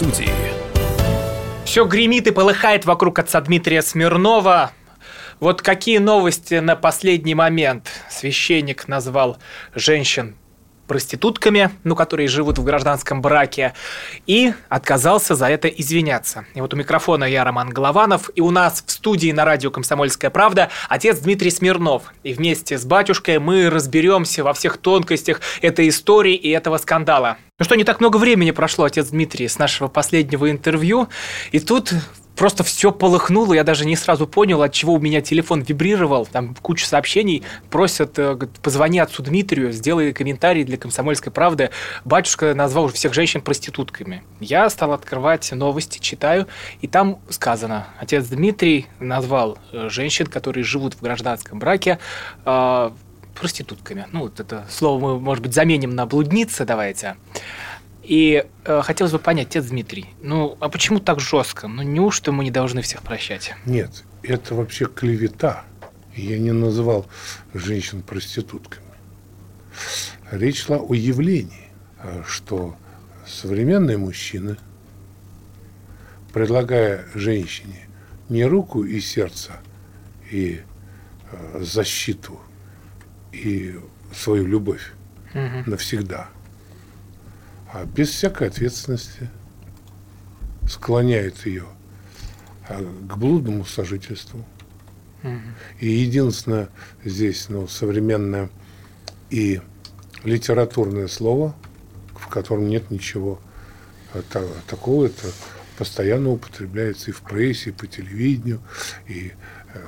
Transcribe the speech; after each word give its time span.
студии. 0.00 0.32
Все 1.64 1.84
гремит 1.84 2.26
и 2.26 2.30
полыхает 2.30 2.86
вокруг 2.86 3.18
отца 3.18 3.40
Дмитрия 3.40 3.82
Смирнова. 3.82 4.72
Вот 5.40 5.60
какие 5.62 5.98
новости 5.98 6.54
на 6.54 6.74
последний 6.74 7.34
момент 7.34 7.88
священник 8.08 8.88
назвал 8.88 9.36
женщин 9.74 10.36
проститутками, 10.90 11.70
ну, 11.84 11.94
которые 11.94 12.26
живут 12.26 12.58
в 12.58 12.64
гражданском 12.64 13.22
браке, 13.22 13.74
и 14.26 14.52
отказался 14.68 15.36
за 15.36 15.46
это 15.46 15.68
извиняться. 15.68 16.46
И 16.56 16.60
вот 16.60 16.74
у 16.74 16.76
микрофона 16.76 17.22
я, 17.22 17.44
Роман 17.44 17.68
Голованов, 17.68 18.28
и 18.34 18.40
у 18.40 18.50
нас 18.50 18.82
в 18.84 18.90
студии 18.90 19.30
на 19.30 19.44
радио 19.44 19.70
«Комсомольская 19.70 20.32
правда» 20.32 20.68
отец 20.88 21.20
Дмитрий 21.20 21.52
Смирнов. 21.52 22.12
И 22.24 22.32
вместе 22.32 22.76
с 22.76 22.84
батюшкой 22.84 23.38
мы 23.38 23.70
разберемся 23.70 24.42
во 24.42 24.52
всех 24.52 24.78
тонкостях 24.78 25.40
этой 25.62 25.88
истории 25.88 26.34
и 26.34 26.50
этого 26.50 26.76
скандала. 26.78 27.36
Ну 27.60 27.64
что, 27.64 27.76
не 27.76 27.84
так 27.84 28.00
много 28.00 28.16
времени 28.16 28.50
прошло, 28.50 28.86
отец 28.86 29.10
Дмитрий, 29.10 29.46
с 29.46 29.60
нашего 29.60 29.86
последнего 29.86 30.50
интервью, 30.50 31.08
и 31.52 31.60
тут 31.60 31.94
просто 32.40 32.64
все 32.64 32.90
полыхнуло, 32.90 33.52
я 33.52 33.64
даже 33.64 33.84
не 33.84 33.96
сразу 33.96 34.26
понял, 34.26 34.62
от 34.62 34.72
чего 34.72 34.94
у 34.94 34.98
меня 34.98 35.20
телефон 35.20 35.60
вибрировал, 35.60 36.24
там 36.24 36.54
куча 36.62 36.86
сообщений, 36.86 37.42
просят, 37.68 38.18
э, 38.18 38.34
позвони 38.62 38.98
отцу 38.98 39.22
Дмитрию, 39.22 39.72
сделай 39.72 40.14
комментарий 40.14 40.64
для 40.64 40.78
«Комсомольской 40.78 41.30
правды». 41.30 41.68
Батюшка 42.06 42.54
назвал 42.54 42.84
уже 42.86 42.94
всех 42.94 43.12
женщин 43.12 43.42
проститутками. 43.42 44.22
Я 44.40 44.70
стал 44.70 44.94
открывать 44.94 45.52
новости, 45.52 45.98
читаю, 45.98 46.46
и 46.80 46.86
там 46.86 47.18
сказано, 47.28 47.88
отец 47.98 48.24
Дмитрий 48.28 48.86
назвал 49.00 49.58
э, 49.72 49.90
женщин, 49.90 50.26
которые 50.26 50.64
живут 50.64 50.94
в 50.94 51.02
гражданском 51.02 51.58
браке, 51.58 51.98
э, 52.46 52.90
проститутками. 53.38 54.06
Ну, 54.12 54.20
вот 54.20 54.40
это 54.40 54.66
слово 54.70 54.98
мы, 54.98 55.20
может 55.20 55.42
быть, 55.42 55.52
заменим 55.52 55.94
на 55.94 56.06
блудница, 56.06 56.64
давайте. 56.64 57.16
И 58.02 58.46
э, 58.64 58.82
хотелось 58.82 59.12
бы 59.12 59.18
понять, 59.18 59.48
отец 59.48 59.66
Дмитрий, 59.66 60.06
ну 60.22 60.56
а 60.60 60.68
почему 60.68 61.00
так 61.00 61.20
жестко? 61.20 61.68
Ну 61.68 61.82
неужто 61.82 62.32
мы 62.32 62.44
не 62.44 62.50
должны 62.50 62.82
всех 62.82 63.02
прощать? 63.02 63.54
Нет, 63.66 64.04
это 64.22 64.54
вообще 64.54 64.86
клевета. 64.86 65.64
Я 66.16 66.38
не 66.38 66.52
называл 66.52 67.06
женщин 67.54 68.02
проститутками. 68.02 68.86
Речь 70.30 70.64
шла 70.64 70.78
о 70.78 70.94
явлении, 70.94 71.68
э, 72.02 72.22
что 72.26 72.76
современные 73.26 73.98
мужчины, 73.98 74.56
предлагая 76.32 77.06
женщине 77.14 77.86
не 78.28 78.44
руку 78.44 78.82
и 78.82 78.98
сердце, 79.00 79.52
и 80.30 80.62
э, 81.32 81.60
защиту, 81.62 82.40
и 83.32 83.78
свою 84.14 84.46
любовь 84.46 84.92
угу. 85.34 85.70
навсегда– 85.70 86.30
а 87.72 87.84
без 87.84 88.10
всякой 88.10 88.48
ответственности 88.48 89.30
склоняет 90.68 91.46
ее 91.46 91.66
а, 92.68 92.80
к 92.80 93.16
блудному 93.16 93.64
сожительству. 93.64 94.44
И 95.80 95.86
единственное 95.86 96.70
здесь 97.04 97.50
ну, 97.50 97.68
современное 97.68 98.48
и 99.28 99.60
литературное 100.24 101.08
слово, 101.08 101.54
в 102.14 102.28
котором 102.28 102.68
нет 102.68 102.90
ничего 102.90 103.38
а, 104.14 104.22
такого, 104.66 105.06
это 105.06 105.28
постоянно 105.76 106.30
употребляется 106.30 107.10
и 107.10 107.14
в 107.14 107.22
прессе, 107.22 107.70
и 107.70 107.72
по 107.72 107.86
телевидению, 107.86 108.60
и 109.08 109.32
э, 109.72 109.78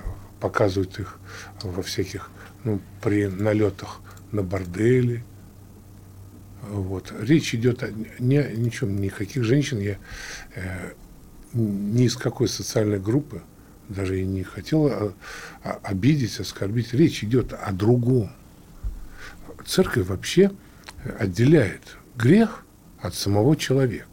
показывают 0.40 0.98
их 0.98 1.18
во 1.62 1.82
всяких, 1.82 2.30
ну, 2.64 2.80
при 3.02 3.26
налетах 3.26 4.00
на 4.30 4.42
бордели, 4.42 5.22
вот. 6.62 7.12
Речь 7.18 7.54
идет 7.54 7.82
о 7.82 7.90
ни, 8.18 8.56
ничем, 8.56 9.00
никаких 9.00 9.44
женщин. 9.44 9.80
Я 9.80 9.98
э, 10.54 10.92
ни 11.52 12.04
из 12.04 12.16
какой 12.16 12.48
социальной 12.48 13.00
группы 13.00 13.42
даже 13.88 14.20
и 14.20 14.24
не 14.24 14.42
хотел 14.42 14.86
а, 14.86 15.12
а, 15.64 15.80
обидеть, 15.82 16.38
оскорбить. 16.40 16.94
Речь 16.94 17.24
идет 17.24 17.52
о 17.52 17.72
другом. 17.72 18.30
Церковь 19.66 20.06
вообще 20.06 20.52
отделяет 21.18 21.96
грех 22.16 22.64
от 23.00 23.14
самого 23.14 23.56
человека. 23.56 24.06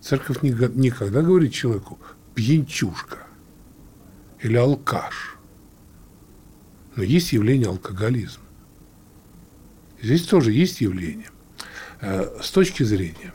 Церковь 0.00 0.42
никогда 0.42 1.22
говорит 1.22 1.52
человеку 1.52 1.98
пьянчушка 2.34 3.18
или 4.40 4.56
алкаш. 4.56 5.36
Но 6.96 7.02
есть 7.02 7.32
явление 7.32 7.68
алкоголизма. 7.68 8.41
Здесь 10.02 10.26
тоже 10.26 10.52
есть 10.52 10.80
явление. 10.80 11.30
Э, 12.00 12.38
с 12.42 12.50
точки 12.50 12.82
зрения 12.82 13.32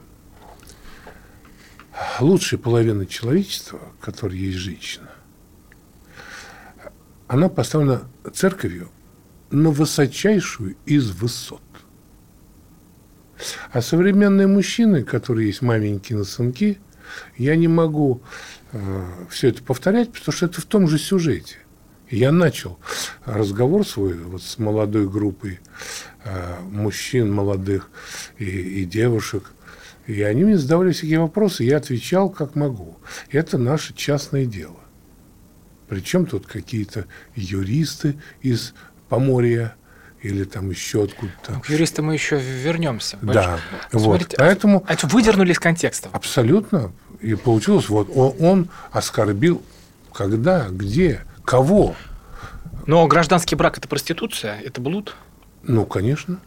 лучшей 2.20 2.60
половины 2.60 3.06
человечества, 3.06 3.80
которая 4.02 4.38
есть 4.38 4.58
женщина, 4.58 5.10
она 7.28 7.48
поставлена 7.50 8.10
церковью 8.34 8.92
на 9.50 9.72
высочайшую 9.72 10.76
из 10.86 11.10
высот. 11.12 11.62
А 13.72 13.82
современные 13.82 14.48
мужчины, 14.48 15.04
которые 15.04 15.48
есть 15.48 15.62
маменькины 15.62 16.26
сынки, 16.26 16.80
я 17.38 17.56
не 17.56 17.68
могу 17.68 18.22
э, 18.74 19.06
все 19.30 19.50
это 19.50 19.64
повторять, 19.64 20.12
потому 20.12 20.36
что 20.36 20.48
это 20.48 20.60
в 20.60 20.66
том 20.66 20.88
же 20.88 20.98
сюжете. 20.98 21.58
Я 22.10 22.32
начал 22.32 22.80
разговор 23.26 23.86
свой 23.86 24.14
вот 24.14 24.42
с 24.42 24.58
молодой 24.58 25.10
группой 25.10 25.60
мужчин 26.70 27.34
молодых 27.34 27.90
и, 28.38 28.46
и 28.46 28.86
девушек, 28.86 29.52
и 30.06 30.22
они 30.22 30.44
мне 30.44 30.58
задавали 30.58 30.92
всякие 30.92 31.20
вопросы, 31.20 31.64
я 31.64 31.78
отвечал 31.78 32.30
как 32.30 32.56
могу. 32.56 32.98
Это 33.32 33.58
наше 33.58 33.94
частное 33.94 34.46
дело. 34.46 34.80
Причем 35.90 36.26
тут 36.26 36.48
какие-то 36.48 37.06
юристы 37.36 38.18
из 38.42 38.74
Поморья 39.10 39.76
или 40.22 40.44
там 40.44 40.70
еще 40.70 41.04
откуда-то. 41.04 41.54
Ну, 41.54 41.62
к 41.62 41.70
юристам 41.70 42.06
мы 42.06 42.14
еще 42.14 42.38
вернемся. 42.38 43.18
Да, 43.22 43.60
вот. 43.94 44.36
Поэтому... 44.38 44.86
А 44.88 44.96
выдернули 45.08 45.54
из 45.54 45.60
контекста. 45.60 46.10
Абсолютно. 46.12 46.92
И 47.22 47.36
получилось, 47.36 47.88
вот 47.88 48.10
он, 48.14 48.36
он 48.40 48.70
оскорбил 48.92 49.62
когда, 50.14 50.68
где, 50.70 51.22
Кого? 51.48 51.96
Но 52.88 53.08
гражданский 53.08 53.56
брак– 53.56 53.78
это 53.78 53.88
проституция, 53.88 54.60
это 54.60 54.82
блуд? 54.82 55.16
Ну, 55.68 55.86
конечно. 55.86 56.40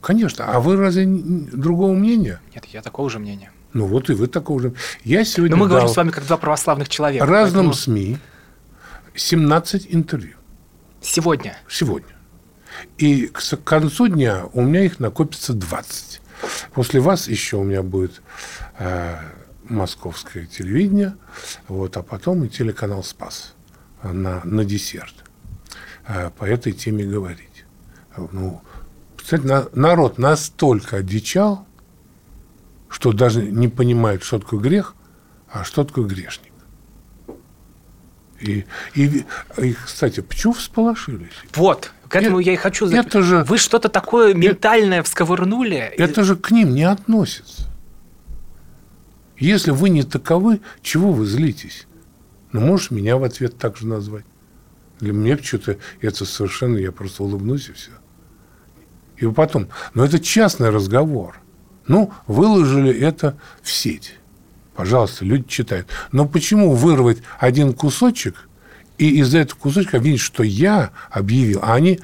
Конечно. 0.00 0.44
А 0.46 0.60
вы 0.60 0.76
разве 0.76 1.06
другого 1.06 1.94
мнения? 1.94 2.40
Нет, 2.54 2.64
я 2.66 2.82
такого 2.82 3.08
же 3.08 3.18
мнения. 3.18 3.52
Ну 3.72 3.86
вот 3.86 4.10
и 4.10 4.12
вы 4.12 4.26
такого 4.26 4.60
же. 4.60 4.74
Я 5.04 5.24
сегодня 5.24 5.56
Но 5.56 5.62
мы 5.62 5.68
говорим 5.68 5.88
с 5.88 5.96
вами 5.96 6.10
как 6.10 6.26
два 6.26 6.36
православных 6.36 6.88
человека. 6.88 7.24
Разным 7.24 7.66
поэтому... 7.66 7.74
СМИ 7.74 8.18
17 9.14 9.86
интервью. 9.90 10.36
Сегодня? 11.00 11.56
Сегодня. 11.68 12.14
И 12.98 13.26
к 13.26 13.56
концу 13.64 14.08
дня 14.08 14.46
у 14.52 14.62
меня 14.62 14.84
их 14.84 15.00
накопится 15.00 15.52
20. 15.52 16.20
После 16.72 17.00
вас 17.00 17.28
еще 17.28 17.56
у 17.56 17.64
меня 17.64 17.82
будет 17.82 18.22
э, 18.78 19.16
московское 19.64 20.46
телевидение, 20.46 21.14
вот, 21.68 21.96
а 21.96 22.02
потом 22.02 22.44
и 22.44 22.48
телеканал 22.48 23.04
«Спас» 23.04 23.54
на, 24.02 24.40
на 24.44 24.64
десерт 24.64 25.14
э, 26.08 26.30
по 26.36 26.44
этой 26.44 26.72
теме 26.72 27.04
говорить. 27.04 27.51
Ну, 28.16 28.62
народ 29.72 30.18
настолько 30.18 30.98
одичал, 30.98 31.66
что 32.88 33.12
даже 33.12 33.42
не 33.42 33.68
понимает, 33.68 34.22
что 34.22 34.38
такое 34.38 34.60
грех, 34.60 34.94
а 35.50 35.64
что 35.64 35.84
такое 35.84 36.04
грешник. 36.04 36.52
И, 38.40 38.64
и, 38.94 39.24
и 39.58 39.72
кстати, 39.72 40.20
почему 40.20 40.52
всполошились? 40.52 41.30
Вот, 41.54 41.92
к 42.08 42.16
этому 42.16 42.40
это, 42.40 42.46
я 42.46 42.52
и 42.54 42.56
хочу... 42.56 42.86
Это 42.88 43.22
же, 43.22 43.44
Вы 43.44 43.56
что-то 43.56 43.88
такое 43.88 44.34
ментальное 44.34 44.98
это, 44.98 45.08
всковырнули. 45.08 45.76
Это 45.76 46.24
же 46.24 46.36
к 46.36 46.50
ним 46.50 46.74
не 46.74 46.82
относится. 46.82 47.70
Если 49.38 49.70
вы 49.70 49.88
не 49.88 50.02
таковы, 50.02 50.60
чего 50.82 51.12
вы 51.12 51.24
злитесь? 51.24 51.86
Ну, 52.52 52.60
можешь 52.60 52.90
меня 52.90 53.16
в 53.16 53.24
ответ 53.24 53.56
так 53.58 53.76
же 53.76 53.86
назвать. 53.86 54.24
Для 55.00 55.12
меня 55.12 55.38
что-то 55.38 55.78
это 56.00 56.24
совершенно, 56.24 56.76
я 56.78 56.92
просто 56.92 57.22
улыбнусь 57.22 57.68
и 57.68 57.72
все. 57.72 57.90
И 59.22 59.30
потом, 59.30 59.68
но 59.94 60.04
это 60.04 60.18
частный 60.18 60.70
разговор. 60.70 61.40
Ну, 61.86 62.12
выложили 62.26 62.92
это 62.92 63.38
в 63.62 63.70
сеть. 63.70 64.14
Пожалуйста, 64.74 65.24
люди 65.24 65.44
читают. 65.46 65.86
Но 66.10 66.26
почему 66.26 66.74
вырвать 66.74 67.18
один 67.38 67.72
кусочек 67.72 68.48
и 68.98 69.20
из 69.20 69.32
этого 69.32 69.56
кусочка 69.56 69.98
видеть, 69.98 70.20
что 70.20 70.42
я 70.42 70.90
объявил, 71.08 71.60
а 71.62 71.74
они 71.74 72.00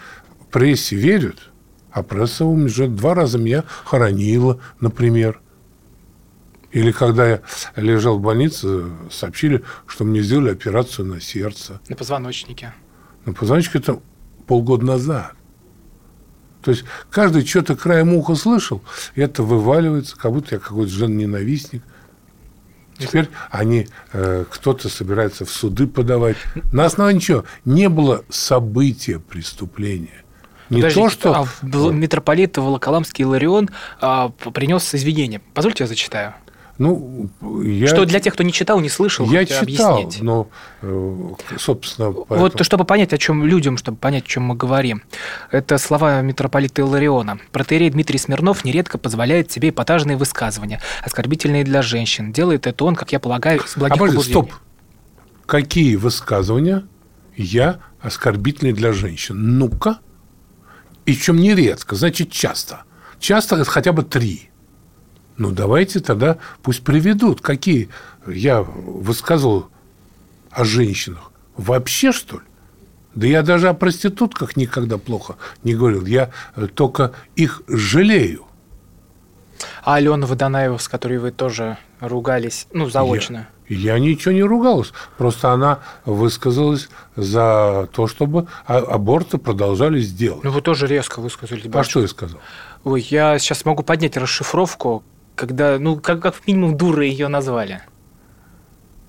прессе 0.53 0.95
верят, 0.95 1.51
а 1.91 2.05
пресса 2.05 2.45
уже 2.45 2.87
два 2.87 3.15
раза 3.15 3.37
меня 3.37 3.65
хоронила, 3.85 4.61
например. 4.81 5.41
Или 6.71 6.93
когда 6.93 7.29
я 7.29 7.43
лежал 7.75 8.19
в 8.19 8.23
больнице, 8.23 8.85
сообщили, 9.11 9.65
что 9.89 10.05
мне 10.05 10.23
сделали 10.23 10.53
операцию 10.53 11.07
на 11.07 11.21
сердце. 11.21 11.81
На 11.89 11.97
позвоночнике. 11.97 12.75
На 13.25 13.33
позвоночнике 13.33 13.79
это 13.79 14.01
полгода 14.47 14.87
назад. 14.87 15.38
То 16.69 16.73
есть 16.73 16.85
каждый 17.11 17.47
что-то 17.47 17.77
краем 17.77 18.13
уха 18.13 18.35
слышал, 18.35 18.83
и 19.15 19.23
это 19.23 19.43
вываливается, 19.43 20.19
как 20.19 20.33
будто 20.33 20.57
я 20.57 20.59
какой-то 20.59 20.93
жен-ненавистник. 20.93 21.83
Теперь 22.99 23.31
они, 23.51 23.89
э, 24.13 24.45
кто-то 24.51 24.91
собирается 24.91 25.47
в 25.47 25.51
суды 25.51 25.87
подавать. 25.87 26.37
На 26.71 26.85
основании 26.85 27.21
чего? 27.21 27.47
Не 27.65 27.89
было 27.89 28.23
события 28.29 29.19
преступления. 29.19 30.25
Не 30.69 30.83
Подождите, 30.83 31.09
то, 31.23 31.47
что... 31.47 31.49
А 31.63 31.91
митрополит 31.91 32.59
Волоколамский 32.59 33.23
Иларион 33.23 33.71
а, 34.03 34.29
принес 34.29 34.95
извинения. 34.95 35.41
Позвольте 35.55 35.85
я 35.85 35.89
зачитаю. 35.89 36.35
Ну, 36.79 37.29
я... 37.65 37.89
Что 37.89 38.05
для 38.05 38.21
тех, 38.21 38.35
кто 38.35 38.45
не 38.45 38.53
читал, 38.53 38.79
не 38.79 38.89
слышал, 38.89 39.29
я 39.29 39.45
читал, 39.45 39.97
объяснить. 39.99 40.23
но, 40.23 40.49
э, 40.81 41.29
собственно... 41.59 42.13
Поэтому... 42.13 42.41
Вот 42.41 42.65
чтобы 42.65 42.85
понять, 42.85 43.13
о 43.13 43.19
чем 43.19 43.45
людям, 43.45 43.77
чтобы 43.77 43.99
понять, 43.99 44.25
о 44.25 44.29
чем 44.29 44.45
мы 44.45 44.55
говорим. 44.55 45.03
Это 45.51 45.77
слова 45.79 46.23
митрополита 46.23 46.83
Илариона. 46.83 47.41
Протеерей 47.51 47.91
Дмитрий 47.91 48.19
Смирнов 48.19 48.65
нередко 48.65 48.97
позволяет 48.97 49.51
себе 49.51 49.71
эпатажные 49.71 50.17
высказывания, 50.17 50.81
оскорбительные 51.03 51.65
для 51.65 51.83
женщин. 51.83 52.33
Делает 52.33 52.69
это 52.69 52.85
он, 52.85 52.95
как 52.95 53.11
я 53.11 53.19
полагаю, 53.19 53.61
с 53.67 53.77
благих 53.77 54.01
а, 54.01 54.07
подожди, 54.07 54.31
стоп. 54.31 54.53
Какие 55.47 55.97
высказывания 55.97 56.85
я 57.37 57.81
оскорбительные 58.01 58.73
для 58.73 58.93
женщин? 58.93 59.59
Ну-ка. 59.59 59.99
И 61.07 61.17
чем 61.17 61.39
нередко, 61.39 61.97
значит, 61.97 62.31
часто. 62.31 62.83
Часто 63.19 63.57
это 63.57 63.69
хотя 63.69 63.93
бы 63.93 64.05
три. 64.05 64.48
Ну, 65.39 65.53
давайте 65.53 66.01
тогда 66.01 66.39
пусть 66.63 66.83
приведут. 66.83 67.41
Какие 67.41 67.89
я 68.27 68.63
высказывал 68.63 69.69
о 70.51 70.65
женщинах? 70.65 71.31
Вообще, 71.57 72.13
что 72.13 72.37
ли? 72.37 72.43
Да 73.15 73.27
я 73.27 73.43
даже 73.43 73.69
о 73.69 73.75
проститутках 73.75 74.57
никогда 74.57 74.99
плохо 74.99 75.37
не 75.63 75.75
говорил. 75.75 76.05
Я 76.05 76.31
э, 76.57 76.67
только 76.67 77.13
их 77.37 77.63
жалею. 77.69 78.45
А 79.83 79.95
Алена 79.95 80.27
Водонаева, 80.27 80.79
с 80.79 80.89
которой 80.89 81.19
вы 81.19 81.31
тоже 81.31 81.79
ругались, 82.01 82.67
ну, 82.73 82.89
заочно? 82.89 83.49
Я, 83.69 83.95
я 83.95 83.99
ничего 83.99 84.33
не 84.33 84.43
ругалась. 84.43 84.93
Просто 85.17 85.53
она 85.53 85.81
высказалась 86.05 86.89
за 87.17 87.89
то, 87.93 88.07
чтобы 88.07 88.47
аборты 88.67 89.39
продолжались 89.39 90.13
делать. 90.13 90.45
Ну, 90.45 90.51
вы 90.51 90.63
тоже 90.63 90.87
резко 90.87 91.21
высказались. 91.21 91.65
А 91.73 91.85
что 91.85 92.01
я 92.01 92.09
сказал? 92.09 92.41
Ой, 92.85 93.03
я 93.11 93.39
сейчас 93.39 93.65
могу 93.65 93.83
поднять 93.83 94.17
расшифровку 94.17 95.03
когда, 95.39 95.79
ну, 95.79 95.97
как, 95.99 96.21
как 96.21 96.47
минимум 96.47 96.77
дуры 96.77 97.07
ее 97.07 97.29
назвали? 97.29 97.81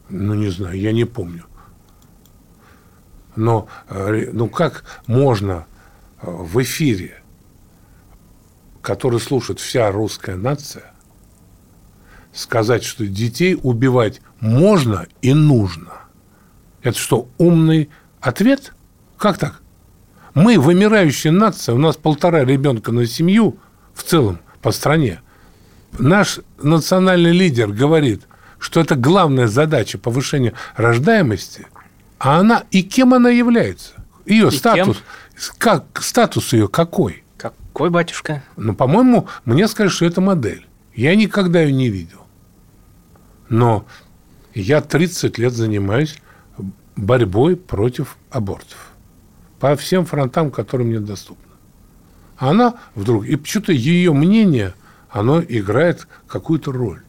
Ну, 0.10 0.36
не 0.36 0.50
знаю, 0.50 0.80
я 0.80 0.92
не 0.92 1.06
помню. 1.06 1.46
Но, 3.36 3.68
э, 3.90 4.30
ну, 4.32 4.48
как 4.48 4.84
можно 5.08 5.66
э, 6.22 6.30
в 6.30 6.62
эфире, 6.62 7.24
который 8.82 9.20
слушает 9.20 9.60
вся 9.60 9.92
русская 9.92 10.36
нация, 10.36 10.94
сказать, 12.32 12.84
что 12.84 13.08
детей 13.08 13.58
убивать 13.62 14.22
можно 14.40 15.08
и 15.24 15.34
нужно? 15.34 15.94
Это 16.84 16.98
что, 16.98 17.28
умный 17.40 17.90
ответ? 18.22 18.74
Как 19.18 19.40
так? 19.40 19.62
Мы 20.36 20.60
вымирающая 20.60 21.32
нация, 21.32 21.74
у 21.74 21.80
нас 21.80 21.98
полтора 21.98 22.46
ребенка 22.46 22.92
на 22.92 23.08
семью 23.08 23.58
в 23.96 24.04
целом 24.04 24.40
по 24.62 24.72
стране– 24.72 25.22
наш 25.98 26.40
национальный 26.62 27.32
лидер 27.32 27.70
говорит, 27.70 28.24
что 28.60 28.80
это 28.80 28.96
главная 28.96 29.48
задача 29.48 29.98
повышения 29.98 30.54
рождаемости, 30.76 31.68
а 32.18 32.40
она 32.40 32.64
и 32.72 32.84
кем 32.84 33.14
она 33.14 33.30
является? 33.30 33.94
Ее 34.26 34.50
и 34.50 34.52
статус, 34.52 34.98
кем? 34.98 35.56
как 35.58 35.86
статус 36.02 36.54
ее 36.54 36.68
какой? 36.68 37.24
Какой 37.38 37.90
батюшка? 37.90 38.44
Ну, 38.58 38.76
по-моему, 38.76 39.28
мне 39.46 39.68
сказали, 39.68 39.90
что 39.90 40.06
это 40.06 40.22
модель. 40.22 40.68
Я 40.94 41.16
никогда 41.16 41.62
ее 41.62 41.72
не 41.72 41.90
видел. 41.90 42.26
Но 43.48 43.86
я 44.54 44.82
30 44.82 45.38
лет 45.38 45.54
занимаюсь 45.54 46.18
борьбой 46.96 47.56
против 47.56 48.18
абортов 48.30 48.92
по 49.60 49.76
всем 49.76 50.06
фронтам, 50.06 50.52
которые 50.52 50.88
мне 50.88 51.00
доступны. 51.00 51.44
А 52.38 52.52
она 52.52 52.76
вдруг, 52.96 53.26
и 53.26 53.36
почему-то 53.36 53.74
ее 53.74 54.14
мнение 54.14 54.74
оно 55.10 55.42
играет 55.42 56.08
какую-то 56.28 56.72
роль. 56.72 57.02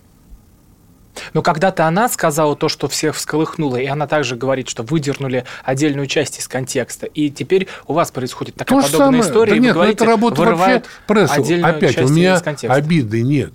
Но 1.35 1.43
когда-то 1.43 1.87
она 1.87 2.09
сказала 2.09 2.57
то, 2.57 2.69
что 2.69 2.89
всех 2.89 3.17
всколыхнуло, 3.17 3.77
и 3.77 3.87
она 3.87 4.07
также 4.07 4.37
говорит, 4.37 4.69
что 4.69 4.83
выдернули 4.83 5.45
отдельную 5.65 6.07
часть 6.07 6.39
из 6.39 6.49
контекста. 6.49 7.07
И 7.07 7.31
теперь 7.31 7.69
у 7.87 7.95
вас 7.95 8.11
происходит 8.11 8.55
такая 8.55 8.81
то 8.81 8.87
подобная 8.87 9.23
самое. 9.23 9.23
история, 9.23 9.51
да 9.51 9.57
и 9.57 9.61
нет, 9.61 9.69
вы 9.69 9.69
ну 9.69 9.75
говорите, 9.75 9.97
это 9.97 10.07
работа 10.07 10.43
вообще 10.43 10.83
прессу. 11.07 11.65
Опять, 11.65 11.99
у 11.99 12.09
меня 12.09 12.41
обиды 12.69 13.23
нет. 13.23 13.53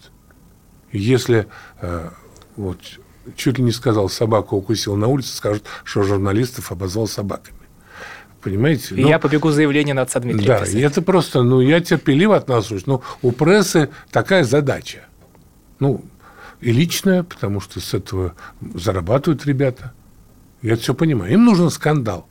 Если 0.91 1.48
э, 1.81 2.09
вот 2.56 2.80
чуть 3.36 3.57
ли 3.57 3.63
не 3.63 3.71
сказал, 3.71 4.09
собаку 4.09 4.57
укусил 4.57 4.95
на 4.95 5.07
улице, 5.07 5.36
скажут, 5.36 5.63
что 5.83 6.03
журналистов 6.03 6.71
обозвал 6.71 7.07
собаками. 7.07 7.57
Понимаете? 8.45 8.94
И 8.94 9.01
ну, 9.01 9.07
я 9.09 9.18
побегу 9.18 9.50
заявление 9.50 9.95
на 9.95 10.03
отца 10.03 10.19
Дмитрия. 10.19 10.45
Да, 10.45 10.59
писать. 10.59 10.75
и 10.75 10.80
это 10.80 11.01
просто, 11.01 11.42
ну, 11.42 11.62
я 11.62 11.81
терпеливо 11.81 12.36
отношусь, 12.36 12.86
но 12.86 13.01
у 13.24 13.31
прессы 13.31 13.89
такая 14.12 14.44
задача. 14.44 15.07
Ну, 15.80 16.06
и 16.62 16.71
личная, 16.71 17.24
потому 17.24 17.59
что 17.59 17.80
с 17.80 17.95
этого 17.95 18.36
зарабатывают 18.75 19.47
ребята. 19.47 19.94
Я 20.62 20.74
это 20.74 20.83
все 20.83 20.94
понимаю. 20.94 21.33
Им 21.33 21.44
нужен 21.44 21.71
скандал. 21.71 22.30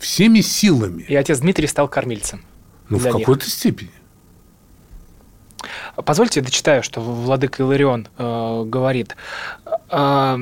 Всеми 0.00 0.40
силами. 0.40 1.04
И 1.04 1.14
отец 1.14 1.38
Дмитрий 1.38 1.68
стал 1.68 1.86
кормильцем. 1.86 2.42
Ну, 2.88 2.98
в 2.98 3.08
какой-то 3.08 3.48
степени. 3.48 3.92
Позвольте, 5.96 6.40
дочитаю, 6.40 6.82
что 6.82 7.00
владыка 7.00 7.62
Иларион 7.62 8.08
э, 8.18 8.64
говорит. 8.66 9.16
Э, 9.90 10.38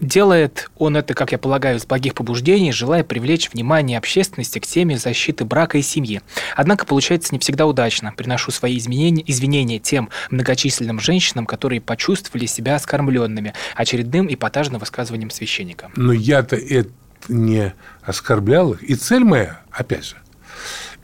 делает 0.00 0.70
он 0.78 0.96
это, 0.96 1.14
как 1.14 1.32
я 1.32 1.38
полагаю, 1.38 1.76
из 1.76 1.84
благих 1.84 2.14
побуждений, 2.14 2.72
желая 2.72 3.04
привлечь 3.04 3.50
внимание 3.52 3.98
общественности 3.98 4.58
к 4.58 4.66
теме 4.66 4.98
защиты 4.98 5.44
брака 5.44 5.78
и 5.78 5.82
семьи. 5.82 6.22
Однако 6.56 6.86
получается 6.86 7.34
не 7.34 7.38
всегда 7.38 7.66
удачно. 7.66 8.12
Приношу 8.16 8.50
свои 8.50 8.78
изменения, 8.78 9.22
извинения 9.26 9.78
тем 9.78 10.08
многочисленным 10.30 11.00
женщинам, 11.00 11.46
которые 11.46 11.80
почувствовали 11.80 12.46
себя 12.46 12.76
оскорбленными 12.76 13.54
очередным 13.74 14.32
эпатажным 14.32 14.80
высказыванием 14.80 15.30
священника. 15.30 15.90
Но 15.96 16.12
я-то 16.12 16.56
это 16.56 16.90
не 17.28 17.74
оскорблял 18.02 18.72
их. 18.72 18.82
И 18.82 18.94
цель 18.94 19.24
моя, 19.24 19.60
опять 19.70 20.06
же, 20.06 20.16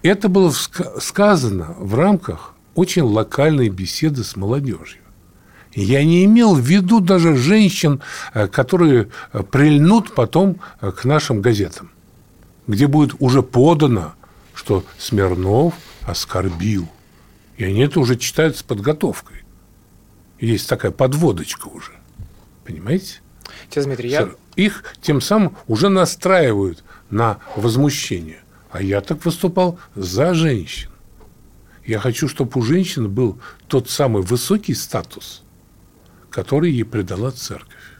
это 0.02 0.28
было 0.28 0.50
сказано 0.50 1.74
в 1.78 1.94
рамках 1.94 2.55
очень 2.76 3.02
локальные 3.02 3.70
беседы 3.70 4.22
с 4.22 4.36
молодежью. 4.36 5.00
Я 5.74 6.04
не 6.04 6.24
имел 6.24 6.54
в 6.54 6.60
виду 6.60 7.00
даже 7.00 7.36
женщин, 7.36 8.00
э, 8.32 8.46
которые 8.46 9.08
э, 9.32 9.42
прильнут 9.42 10.14
потом 10.14 10.60
э, 10.80 10.92
к 10.92 11.04
нашим 11.04 11.42
газетам, 11.42 11.90
где 12.66 12.86
будет 12.86 13.16
уже 13.18 13.42
подано, 13.42 14.14
что 14.54 14.84
Смирнов 14.98 15.74
оскорбил. 16.02 16.88
И 17.56 17.64
они 17.64 17.80
это 17.80 18.00
уже 18.00 18.16
читают 18.16 18.56
с 18.56 18.62
подготовкой. 18.62 19.44
Есть 20.38 20.68
такая 20.68 20.92
подводочка 20.92 21.68
уже. 21.68 21.92
Понимаете? 22.64 23.20
Отец 23.68 23.84
Дмитрий, 23.84 24.10
я... 24.10 24.30
Их 24.56 24.84
тем 25.00 25.20
самым 25.20 25.56
уже 25.66 25.88
настраивают 25.88 26.84
на 27.10 27.38
возмущение. 27.54 28.40
А 28.70 28.82
я 28.82 29.00
так 29.00 29.24
выступал 29.24 29.78
за 29.94 30.34
женщин. 30.34 30.90
Я 31.86 32.00
хочу, 32.00 32.26
чтобы 32.26 32.50
у 32.56 32.62
женщины 32.62 33.08
был 33.08 33.40
тот 33.68 33.88
самый 33.88 34.22
высокий 34.22 34.74
статус, 34.74 35.44
который 36.30 36.72
ей 36.72 36.84
придала 36.84 37.30
церковь. 37.30 37.94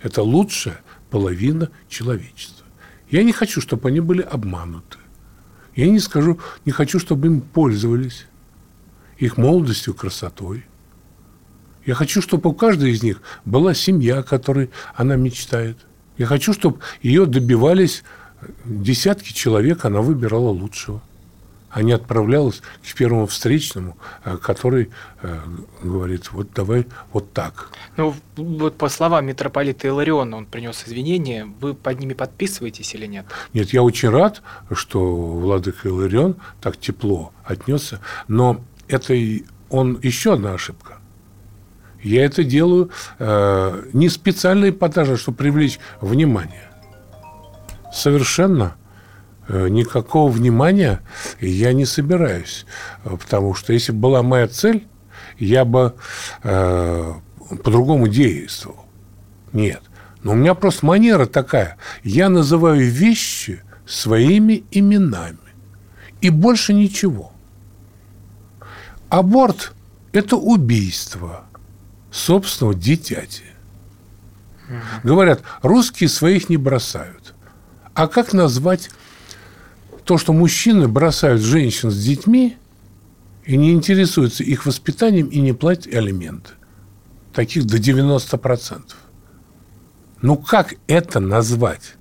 Это 0.00 0.22
лучшая 0.22 0.80
половина 1.10 1.70
человечества. 1.88 2.66
Я 3.08 3.22
не 3.22 3.32
хочу, 3.32 3.62
чтобы 3.62 3.88
они 3.88 4.00
были 4.00 4.20
обмануты. 4.20 4.98
Я 5.74 5.88
не 5.88 6.00
скажу, 6.00 6.38
не 6.66 6.72
хочу, 6.72 6.98
чтобы 6.98 7.28
им 7.28 7.40
пользовались 7.40 8.26
их 9.16 9.38
молодостью, 9.38 9.94
красотой. 9.94 10.66
Я 11.86 11.94
хочу, 11.94 12.20
чтобы 12.20 12.50
у 12.50 12.52
каждой 12.52 12.90
из 12.92 13.02
них 13.02 13.22
была 13.46 13.72
семья, 13.72 14.22
которой 14.22 14.70
она 14.94 15.16
мечтает. 15.16 15.78
Я 16.18 16.26
хочу, 16.26 16.52
чтобы 16.52 16.80
ее 17.00 17.24
добивались 17.24 18.04
десятки 18.66 19.32
человек, 19.32 19.84
она 19.86 20.02
выбирала 20.02 20.50
лучшего 20.50 21.02
а 21.74 21.82
не 21.82 21.92
отправлялась 21.92 22.62
к 22.82 22.94
первому 22.94 23.26
встречному, 23.26 23.96
э, 24.24 24.36
который 24.36 24.90
э, 25.22 25.40
говорит, 25.82 26.30
вот 26.32 26.52
давай 26.54 26.86
вот 27.12 27.32
так. 27.32 27.70
Ну, 27.96 28.14
вот 28.36 28.78
по 28.78 28.88
словам 28.88 29.26
митрополита 29.26 29.88
Илариона, 29.88 30.36
он 30.36 30.46
принес 30.46 30.84
извинения, 30.86 31.52
вы 31.60 31.74
под 31.74 31.98
ними 31.98 32.14
подписываетесь 32.14 32.94
или 32.94 33.06
нет? 33.06 33.26
Нет, 33.52 33.72
я 33.72 33.82
очень 33.82 34.10
рад, 34.10 34.40
что 34.72 35.16
владыка 35.16 35.88
Иларион 35.88 36.36
так 36.60 36.76
тепло 36.76 37.32
отнесся, 37.44 38.00
но 38.28 38.60
это 38.86 39.14
он 39.68 39.98
еще 40.00 40.34
одна 40.34 40.54
ошибка. 40.54 40.98
Я 42.04 42.24
это 42.24 42.44
делаю 42.44 42.90
э, 43.18 43.82
не 43.92 44.08
специально 44.10 44.70
эпатажно, 44.70 45.16
чтобы 45.16 45.38
привлечь 45.38 45.80
внимание. 46.00 46.70
Совершенно 47.92 48.76
никакого 49.48 50.30
внимания 50.30 51.00
я 51.40 51.72
не 51.72 51.84
собираюсь. 51.84 52.66
Потому 53.02 53.54
что 53.54 53.72
если 53.72 53.92
бы 53.92 53.98
была 53.98 54.22
моя 54.22 54.48
цель, 54.48 54.86
я 55.38 55.64
бы 55.64 55.94
э, 56.42 57.12
по-другому 57.62 58.08
действовал. 58.08 58.86
Нет. 59.52 59.82
Но 60.22 60.32
у 60.32 60.34
меня 60.34 60.54
просто 60.54 60.86
манера 60.86 61.26
такая. 61.26 61.76
Я 62.02 62.28
называю 62.28 62.88
вещи 62.90 63.62
своими 63.86 64.64
именами. 64.70 65.38
И 66.20 66.30
больше 66.30 66.72
ничего. 66.72 67.32
Аборт– 69.10 69.74
это 70.12 70.36
убийство 70.36 71.44
собственного 72.10 72.74
дитяти. 72.74 73.44
Говорят, 75.02 75.42
русские 75.62 76.08
своих 76.08 76.48
не 76.48 76.56
бросают. 76.56 77.34
А 77.92 78.08
как 78.08 78.32
назвать 78.32 78.90
то, 80.04 80.18
что 80.18 80.32
мужчины 80.32 80.88
бросают 80.88 81.42
женщин 81.42 81.90
с 81.90 82.02
детьми 82.02 82.56
и 83.44 83.56
не 83.56 83.72
интересуются 83.72 84.42
их 84.44 84.66
воспитанием 84.66 85.28
и 85.28 85.40
не 85.40 85.52
платят 85.52 85.92
алименты? 85.94 86.50
Таких 87.32 87.64
до 87.64 87.78
90%. 87.78 88.82
Ну 90.22 90.36
как 90.36 90.74
это 90.86 91.20
назвать? 91.20 91.94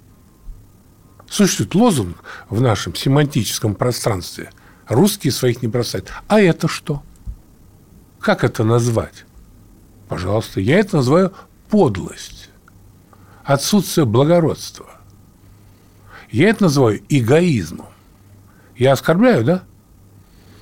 Существует 1.30 1.76
лозунг 1.76 2.24
в 2.50 2.62
нашем 2.62 2.94
семантическом 2.96 3.74
пространстве. 3.76 4.52
Русские 4.88 5.32
своих 5.32 5.62
не 5.62 5.68
бросают. 5.68 6.12
А 6.28 6.40
это 6.40 6.68
что? 6.68 7.02
Как 8.20 8.44
это 8.44 8.64
назвать? 8.64 9.26
Пожалуйста, 10.08 10.60
я 10.60 10.80
это 10.80 10.98
называю 10.98 11.34
подлость 11.70 12.50
отсутствие 13.44 14.06
благородства. 14.06 14.90
Я 16.32 16.50
это 16.50 16.64
называю 16.64 17.02
эгоизмом. 17.10 17.93
Я 18.78 18.94
оскорбляю, 18.94 19.44
да? 19.44 19.64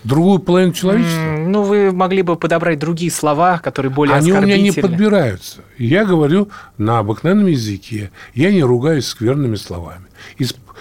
Другую 0.03 0.39
половину 0.39 0.73
человечества? 0.73 1.19
Mm, 1.19 1.47
ну, 1.47 1.61
вы 1.61 1.91
могли 1.91 2.23
бы 2.23 2.35
подобрать 2.35 2.79
другие 2.79 3.11
слова, 3.11 3.59
которые 3.59 3.91
более 3.91 4.15
Они 4.15 4.31
у 4.31 4.41
меня 4.41 4.57
не 4.57 4.71
подбираются. 4.71 5.61
Я 5.77 6.05
говорю 6.05 6.49
на 6.77 6.99
обыкновенном 6.99 7.47
языке. 7.47 8.11
Я 8.33 8.51
не 8.51 8.63
ругаюсь 8.63 9.05
скверными 9.05 9.55
словами. 9.55 10.07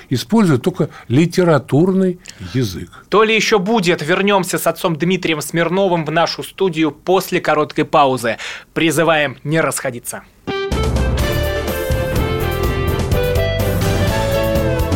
Использую 0.09 0.59
только 0.59 0.89
литературный 1.09 2.19
язык. 2.55 3.05
То 3.11 3.23
ли 3.23 3.35
еще 3.35 3.59
будет. 3.59 4.03
Вернемся 4.03 4.59
с 4.59 4.67
отцом 4.67 4.97
Дмитрием 4.97 5.43
Смирновым 5.43 6.05
в 6.05 6.11
нашу 6.11 6.43
студию 6.43 6.91
после 6.91 7.41
короткой 7.41 7.85
паузы. 7.85 8.39
Призываем 8.73 9.37
не 9.45 9.61
расходиться. 9.61 10.23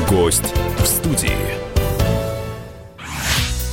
Гость 0.08 0.54
в 0.78 0.86
студии. 0.86 1.53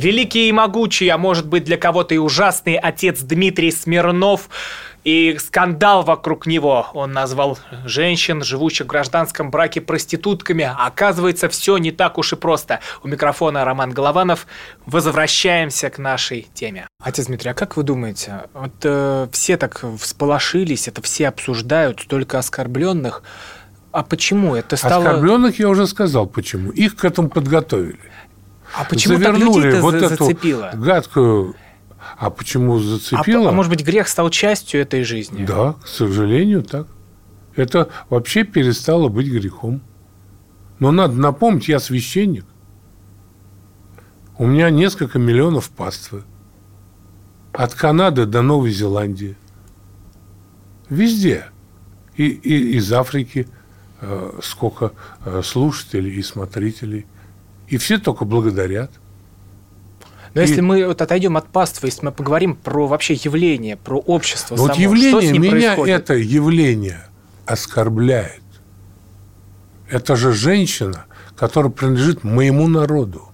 Великий 0.00 0.48
и 0.48 0.52
могучий, 0.52 1.08
а 1.08 1.18
может 1.18 1.46
быть 1.46 1.64
для 1.64 1.76
кого-то 1.76 2.14
и 2.14 2.18
ужасный 2.18 2.76
отец 2.76 3.20
Дмитрий 3.20 3.70
Смирнов 3.70 4.48
и 5.04 5.36
скандал 5.38 6.02
вокруг 6.02 6.46
него. 6.46 6.86
Он 6.94 7.12
назвал 7.12 7.58
женщин, 7.84 8.42
живущих 8.42 8.86
в 8.86 8.88
гражданском 8.88 9.50
браке, 9.50 9.82
проститутками. 9.82 10.64
А 10.64 10.86
оказывается, 10.86 11.50
все 11.50 11.76
не 11.76 11.90
так 11.90 12.16
уж 12.16 12.32
и 12.32 12.36
просто. 12.36 12.80
У 13.02 13.08
микрофона 13.08 13.64
Роман 13.66 13.90
Голованов. 13.90 14.46
Возвращаемся 14.86 15.90
к 15.90 15.98
нашей 15.98 16.48
теме. 16.54 16.86
Отец 17.02 17.26
Дмитрий, 17.26 17.50
а 17.50 17.54
как 17.54 17.76
вы 17.76 17.82
думаете, 17.82 18.44
вот 18.54 18.72
э, 18.84 19.28
все 19.32 19.58
так 19.58 19.84
всполошились, 19.98 20.88
это 20.88 21.02
все 21.02 21.28
обсуждают, 21.28 22.00
столько 22.00 22.38
оскорбленных. 22.38 23.22
А 23.92 24.02
почему 24.02 24.54
это 24.54 24.76
стало... 24.76 25.04
Оскорбленных 25.04 25.58
я 25.58 25.68
уже 25.68 25.86
сказал, 25.86 26.26
почему. 26.26 26.70
Их 26.70 26.96
к 26.96 27.04
этому 27.04 27.28
подготовили. 27.28 27.98
А 28.74 28.84
почему 28.84 29.18
завернули 29.18 29.72
так 29.72 29.82
вот 29.82 29.94
за- 29.94 30.06
эту 30.06 30.24
зацепило? 30.24 30.70
гадкую... 30.74 31.56
А 32.16 32.30
почему 32.30 32.78
зацепило? 32.78 33.48
А, 33.48 33.50
а 33.50 33.52
может 33.52 33.70
быть, 33.70 33.84
грех 33.84 34.08
стал 34.08 34.30
частью 34.30 34.80
этой 34.80 35.04
жизни? 35.04 35.44
Да, 35.44 35.74
к 35.74 35.86
сожалению, 35.86 36.62
так. 36.62 36.86
Это 37.56 37.90
вообще 38.08 38.44
перестало 38.44 39.08
быть 39.08 39.28
грехом. 39.28 39.82
Но 40.78 40.92
надо 40.92 41.14
напомнить, 41.14 41.68
я 41.68 41.78
священник. 41.78 42.46
У 44.38 44.46
меня 44.46 44.70
несколько 44.70 45.18
миллионов 45.18 45.68
паствы. 45.70 46.22
От 47.52 47.74
Канады 47.74 48.24
до 48.24 48.40
Новой 48.40 48.70
Зеландии. 48.70 49.36
Везде. 50.88 51.46
И, 52.16 52.28
и 52.28 52.76
из 52.78 52.90
Африки 52.92 53.46
э, 54.00 54.38
сколько 54.42 54.92
э, 55.24 55.42
слушателей 55.44 56.14
и 56.14 56.22
смотрителей– 56.22 57.06
и 57.70 57.78
все 57.78 57.98
только 57.98 58.24
благодарят. 58.24 58.90
Но 60.34 60.42
и... 60.42 60.46
если 60.46 60.60
мы 60.60 60.86
вот 60.86 61.00
отойдем 61.00 61.36
от 61.36 61.48
паства, 61.48 61.86
если 61.86 62.04
мы 62.04 62.12
поговорим 62.12 62.54
про 62.56 62.86
вообще 62.86 63.14
явление, 63.14 63.76
про 63.76 63.98
общество 63.98 64.56
вот 64.56 64.72
само, 64.72 64.80
явление, 64.80 65.22
что 65.22 65.38
меня 65.38 65.50
происходит? 65.50 65.94
это 65.94 66.14
явление 66.14 67.06
оскорбляет. 67.46 68.42
Это 69.88 70.14
же 70.16 70.32
женщина, 70.32 71.06
которая 71.36 71.72
принадлежит 71.72 72.22
моему 72.22 72.68
народу. 72.68 73.28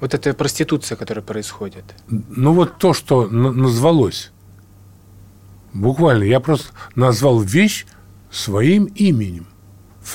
Вот 0.00 0.14
это 0.14 0.32
проституция, 0.34 0.96
которая 0.96 1.24
происходит. 1.24 1.84
Ну 2.08 2.52
вот 2.52 2.78
то, 2.78 2.94
что 2.94 3.28
назвалось. 3.28 4.32
Буквально. 5.72 6.24
Я 6.24 6.40
просто 6.40 6.68
назвал 6.94 7.40
вещь 7.40 7.86
своим 8.30 8.84
именем 8.86 9.46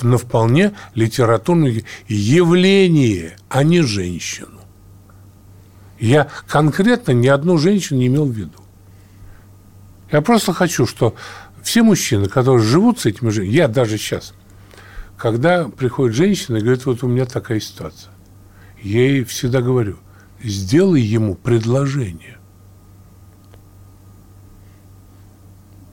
на 0.01 0.17
вполне 0.17 0.74
литературное 0.95 1.83
явление, 2.07 3.38
а 3.50 3.63
не 3.63 3.81
женщину. 3.81 4.62
Я 6.00 6.29
конкретно 6.48 7.12
ни 7.12 7.27
одну 7.27 7.57
женщину 7.57 8.00
не 8.00 8.07
имел 8.07 8.25
в 8.25 8.31
виду. 8.31 8.57
Я 10.12 10.21
просто 10.21 10.53
хочу, 10.53 10.86
что 10.88 11.15
все 11.62 11.83
мужчины, 11.83 12.27
которые 12.27 12.63
живут 12.63 13.00
с 13.00 13.05
этими 13.05 13.29
женщинами, 13.29 13.55
я 13.55 13.67
даже 13.67 13.98
сейчас, 13.98 14.33
когда 15.17 15.67
приходит 15.67 16.15
женщина 16.15 16.57
и 16.57 16.62
говорит, 16.62 16.86
вот 16.86 17.03
у 17.03 17.07
меня 17.07 17.25
такая 17.25 17.60
ситуация, 17.60 18.12
я 18.81 19.01
ей 19.01 19.24
всегда 19.24 19.62
говорю, 19.62 19.98
сделай 20.41 21.01
ему 21.01 21.36
предложение. 21.36 22.38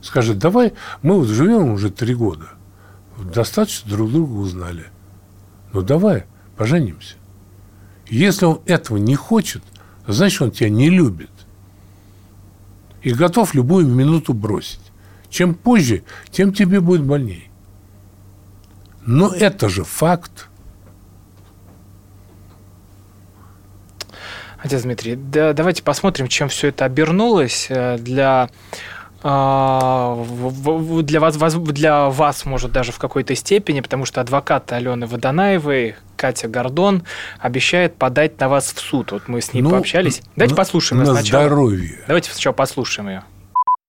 Скажет, 0.01 0.39
давай, 0.39 0.73
мы 1.03 1.17
вот 1.17 1.29
живем 1.29 1.73
уже 1.73 1.91
три 1.91 2.15
года 2.15 2.58
достаточно 3.25 3.91
друг 3.91 4.11
друга 4.11 4.33
узнали. 4.33 4.87
Ну 5.73 5.83
давай, 5.83 6.25
поженимся. 6.57 7.17
Если 8.09 8.47
он 8.47 8.61
этого 8.67 8.97
не 8.97 9.17
хочет, 9.17 9.63
значит, 10.07 10.41
он 10.41 10.51
тебя 10.51 10.71
не 10.71 10.89
любит. 10.89 11.31
И 13.03 13.13
готов 13.13 13.55
любую 13.55 13.87
минуту 13.87 14.33
бросить. 14.33 14.81
Чем 15.29 15.55
позже, 15.55 16.05
тем 16.31 16.53
тебе 16.53 16.81
будет 16.81 17.05
больнее. 17.05 17.51
Но 19.05 19.33
это 19.33 19.69
же 19.69 19.85
факт. 19.85 20.49
Отец 24.59 24.83
Дмитрий, 24.83 25.15
да, 25.15 25.53
давайте 25.53 25.83
посмотрим, 25.83 26.27
чем 26.27 26.49
все 26.49 26.69
это 26.69 26.85
обернулось 26.85 27.67
э, 27.69 27.97
для 27.99 28.51
для 29.23 31.21
вас, 31.21 31.37
для 31.37 32.09
вас, 32.09 32.45
может, 32.45 32.73
даже 32.73 32.93
в 32.93 32.99
какой-то 32.99 33.35
степени, 33.35 33.81
потому 33.81 34.05
что 34.05 34.21
адвокат 34.21 34.73
Алены 34.73 35.07
Водонаевой, 35.07 35.97
Катя 36.17 36.49
Гордон, 36.49 37.03
обещает 37.41 37.97
подать 37.97 38.39
на 38.39 38.49
вас 38.49 38.73
в 38.73 38.79
суд. 38.79 39.13
Вот 39.13 39.27
мы 39.27 39.41
с 39.41 39.53
ней 39.53 39.63
ну, 39.63 39.71
пообщались. 39.71 40.23
Давайте 40.37 40.55
на, 40.55 40.57
послушаем 40.57 41.03
на 41.03 41.07
сначала. 41.15 41.45
здоровье. 41.47 41.99
Давайте 42.07 42.31
сначала 42.31 42.53
послушаем 42.55 43.09
ее. 43.09 43.25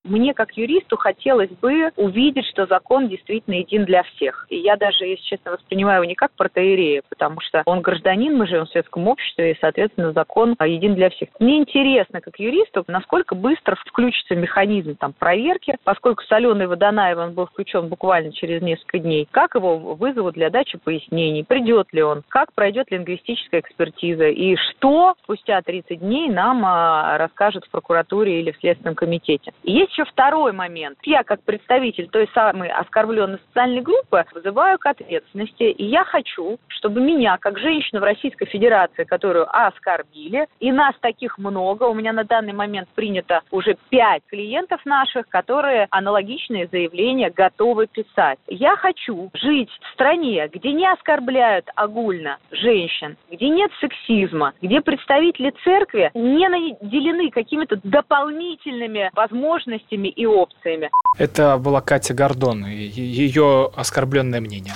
Мне, 0.06 0.34
как 0.34 0.54
юристу, 0.54 0.96
хотелось 0.96 1.50
бы 1.50 1.92
увидеть, 1.98 2.46
что 2.48 2.66
закон 2.66 3.10
действительно 3.10 3.56
един 3.56 3.84
для 3.84 4.04
всех. 4.04 4.46
И 4.50 4.58
я 4.58 4.78
даже, 4.78 5.06
если 5.06 5.24
честно, 5.24 5.52
воспринимаю 5.52 6.02
его 6.02 6.10
не 6.10 6.16
как 6.16 6.32
протеерея, 6.32 7.02
потому 7.10 7.42
что 7.42 7.64
он 7.66 7.82
гражданин, 7.82 8.38
мы 8.38 8.48
живем 8.48 8.66
в 8.66 8.70
светском 8.70 9.08
обществе, 9.08 9.52
и, 9.52 9.58
соответственно, 9.60 10.14
закон 10.14 10.56
един 10.64 10.96
для 10.96 11.10
всех. 11.10 11.30
Мне 11.40 11.58
интересно, 11.58 12.22
как 12.22 12.40
юристу, 12.40 12.86
насколько 12.88 13.36
быстро 13.36 13.76
включится 13.76 14.36
механизм 14.36 14.96
там, 14.96 15.12
проверки, 15.12 15.78
поскольку 15.84 16.24
соленый 16.24 16.68
Водонаев, 16.68 17.18
он 17.18 17.34
был 17.34 17.48
включен 17.48 17.90
буквально 17.90 18.32
через 18.32 18.62
несколько 18.62 19.00
дней. 19.00 19.28
Как 19.30 19.56
его 19.56 19.78
вызовут 19.78 20.36
для 20.36 20.50
дачи 20.50 20.78
пояснений? 20.78 21.44
Придет 21.44 21.92
ли 21.92 22.02
он? 22.04 22.24
Как 22.30 22.54
пройдет 22.54 22.90
лингвистическая 22.90 23.60
экспертиза? 23.60 24.28
И 24.28 24.56
что 24.56 25.16
спустя 25.24 25.62
30 25.62 26.00
дней 26.00 26.30
нам 26.30 26.64
а, 26.66 27.18
расскажут 27.18 27.66
в 27.66 27.72
прокуратуре 27.72 28.40
или 28.40 28.52
в 28.52 28.58
Следственном 28.58 28.96
комитете? 28.96 29.52
И 29.64 29.74
есть 29.74 29.89
еще 29.90 30.06
второй 30.06 30.52
момент. 30.52 30.98
Я, 31.04 31.24
как 31.24 31.44
представитель 31.44 32.08
той 32.10 32.30
самой 32.34 32.70
оскорбленной 32.70 33.40
социальной 33.48 33.82
группы, 33.82 34.26
вызываю 34.34 34.78
к 34.78 34.86
ответственности. 34.86 35.64
И 35.64 35.86
я 35.86 36.04
хочу, 36.04 36.58
чтобы 36.68 37.02
меня, 37.02 37.38
как 37.38 37.58
женщину 37.58 38.02
в 38.02 38.04
Российской 38.04 38.46
Федерации, 38.46 39.04
которую 39.04 39.48
оскорбили, 39.50 40.48
и 40.60 40.72
нас 40.72 40.96
таких 41.02 41.38
много, 41.38 41.84
у 41.84 41.94
меня 41.94 42.14
на 42.14 42.24
данный 42.24 42.54
момент 42.54 42.90
принято 42.90 43.42
уже 43.52 43.76
пять 43.90 44.22
клиентов 44.28 44.86
наших, 44.86 45.28
которые 45.28 45.88
аналогичные 45.90 46.68
заявления 46.68 47.30
готовы 47.30 47.88
писать. 47.88 48.40
Я 48.48 48.76
хочу 48.76 49.30
жить 49.34 49.70
в 49.82 49.94
стране, 49.94 50.48
где 50.54 50.72
не 50.72 50.88
оскорбляют 50.88 51.66
огульно 51.76 52.38
женщин, 52.52 53.18
где 53.32 53.50
нет 53.50 53.72
сексизма, 53.80 54.54
где 54.62 54.82
представители 54.82 55.54
церкви 55.64 56.12
не 56.14 56.48
наделены 56.48 57.30
какими-то 57.32 57.80
дополнительными 57.84 59.10
возможностями 59.14 59.79
и 59.90 60.26
опциями. 60.26 60.90
Это 61.18 61.58
была 61.58 61.82
Катя 61.82 62.14
Гордон, 62.14 62.66
ее 62.66 63.70
оскорбленное 63.76 64.42
мнение. 64.42 64.76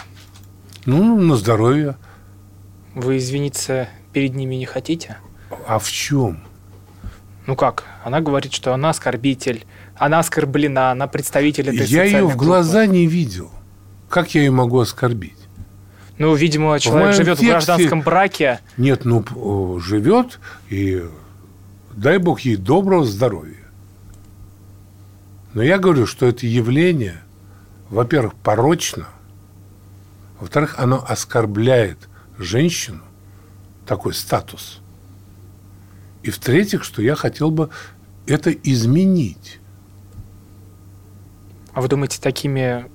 Ну, 0.85 1.19
на 1.19 1.35
здоровье. 1.35 1.95
Вы 2.95 3.17
извиниться 3.17 3.87
перед 4.11 4.35
ними 4.35 4.55
не 4.55 4.65
хотите? 4.65 5.17
А 5.67 5.79
в 5.79 5.89
чем? 5.89 6.43
Ну 7.47 7.55
как? 7.55 7.83
Она 8.03 8.21
говорит, 8.21 8.53
что 8.53 8.73
она 8.73 8.89
оскорбитель, 8.91 9.65
она 9.95 10.19
оскорблена, 10.19 10.91
она 10.91 11.07
представитель 11.07 11.69
этой 11.69 11.85
Я 11.87 12.03
ее 12.03 12.23
в 12.23 12.29
группы. 12.29 12.45
глаза 12.45 12.85
не 12.85 13.07
видел. 13.07 13.51
Как 14.09 14.35
я 14.35 14.41
ее 14.41 14.51
могу 14.51 14.79
оскорбить? 14.79 15.37
Ну, 16.19 16.35
видимо, 16.35 16.79
человек 16.79 17.07
моем 17.07 17.15
живет 17.15 17.37
в 17.39 17.41
тексте- 17.41 17.49
гражданском 17.49 18.01
браке. 18.01 18.59
Нет, 18.77 19.03
ну, 19.03 19.79
живет, 19.79 20.39
и 20.69 21.03
дай 21.93 22.19
бог 22.19 22.41
ей 22.41 22.55
доброго 22.55 23.03
здоровья. 23.05 23.57
Но 25.53 25.61
я 25.61 25.77
говорю, 25.77 26.07
что 26.07 26.25
это 26.25 26.47
явление, 26.47 27.21
во-первых, 27.89 28.33
порочно, 28.35 29.07
во-вторых, 30.39 30.75
оно 30.77 31.03
оскорбляет 31.07 31.97
женщину, 32.37 33.01
такой 33.85 34.13
статус. 34.13 34.79
И 36.23 36.31
в-третьих, 36.31 36.83
что 36.83 37.01
я 37.01 37.15
хотел 37.15 37.51
бы 37.51 37.69
это 38.25 38.51
изменить. 38.51 39.59
А 41.73 41.81
вы 41.81 41.87
думаете, 41.87 42.19
такими 42.21 42.89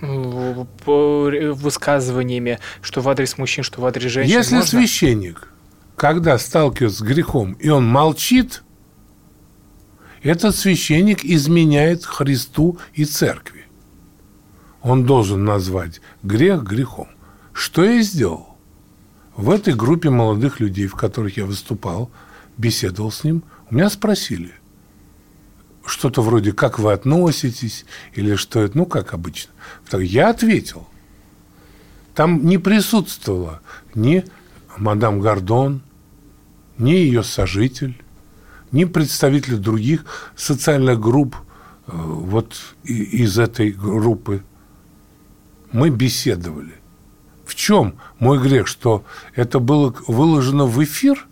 высказываниями, 0.00 2.58
что 2.80 3.02
в 3.02 3.08
адрес 3.08 3.36
мужчин, 3.36 3.62
что 3.62 3.82
в 3.82 3.86
адрес 3.86 4.10
женщин 4.10 4.34
Если 4.34 4.54
можно? 4.54 4.70
священник, 4.70 5.52
когда 5.96 6.38
сталкивается 6.38 7.00
с 7.00 7.02
грехом, 7.02 7.52
и 7.54 7.68
он 7.68 7.86
молчит, 7.86 8.62
этот 10.22 10.54
священник 10.54 11.24
изменяет 11.24 12.04
Христу 12.04 12.78
и 12.94 13.04
церкви. 13.04 13.66
Он 14.82 15.04
должен 15.04 15.44
назвать 15.44 16.00
грех 16.22 16.62
грехом. 16.62 17.08
Что 17.52 17.84
я 17.84 18.02
сделал? 18.02 18.56
В 19.36 19.50
этой 19.50 19.74
группе 19.74 20.10
молодых 20.10 20.60
людей, 20.60 20.86
в 20.86 20.94
которых 20.94 21.36
я 21.36 21.46
выступал, 21.46 22.10
беседовал 22.56 23.10
с 23.10 23.24
ним, 23.24 23.42
у 23.70 23.74
меня 23.74 23.88
спросили, 23.88 24.52
что-то 25.86 26.22
вроде 26.22 26.52
«как 26.52 26.78
вы 26.78 26.92
относитесь?» 26.92 27.84
или 28.14 28.34
что 28.34 28.60
это, 28.60 28.76
ну, 28.76 28.86
как 28.86 29.14
обычно. 29.14 29.52
Я 29.92 30.30
ответил. 30.30 30.86
Там 32.14 32.44
не 32.44 32.58
присутствовала 32.58 33.60
ни 33.94 34.24
мадам 34.76 35.20
Гордон, 35.20 35.82
ни 36.78 36.90
ее 36.90 37.22
сожитель, 37.22 37.96
ни 38.72 38.84
представители 38.84 39.56
других 39.56 40.04
социальных 40.36 41.00
групп 41.00 41.36
э, 41.86 41.92
вот 41.94 42.56
из 42.84 43.38
этой 43.38 43.72
группы. 43.72 44.42
Мы 45.72 45.90
беседовали. 45.90 46.74
В 47.44 47.54
чем 47.54 47.96
мой 48.18 48.38
грех? 48.38 48.66
Что 48.66 49.04
это 49.34 49.58
было 49.58 49.94
выложено 50.06 50.66
в 50.66 50.82
эфир? 50.82 51.26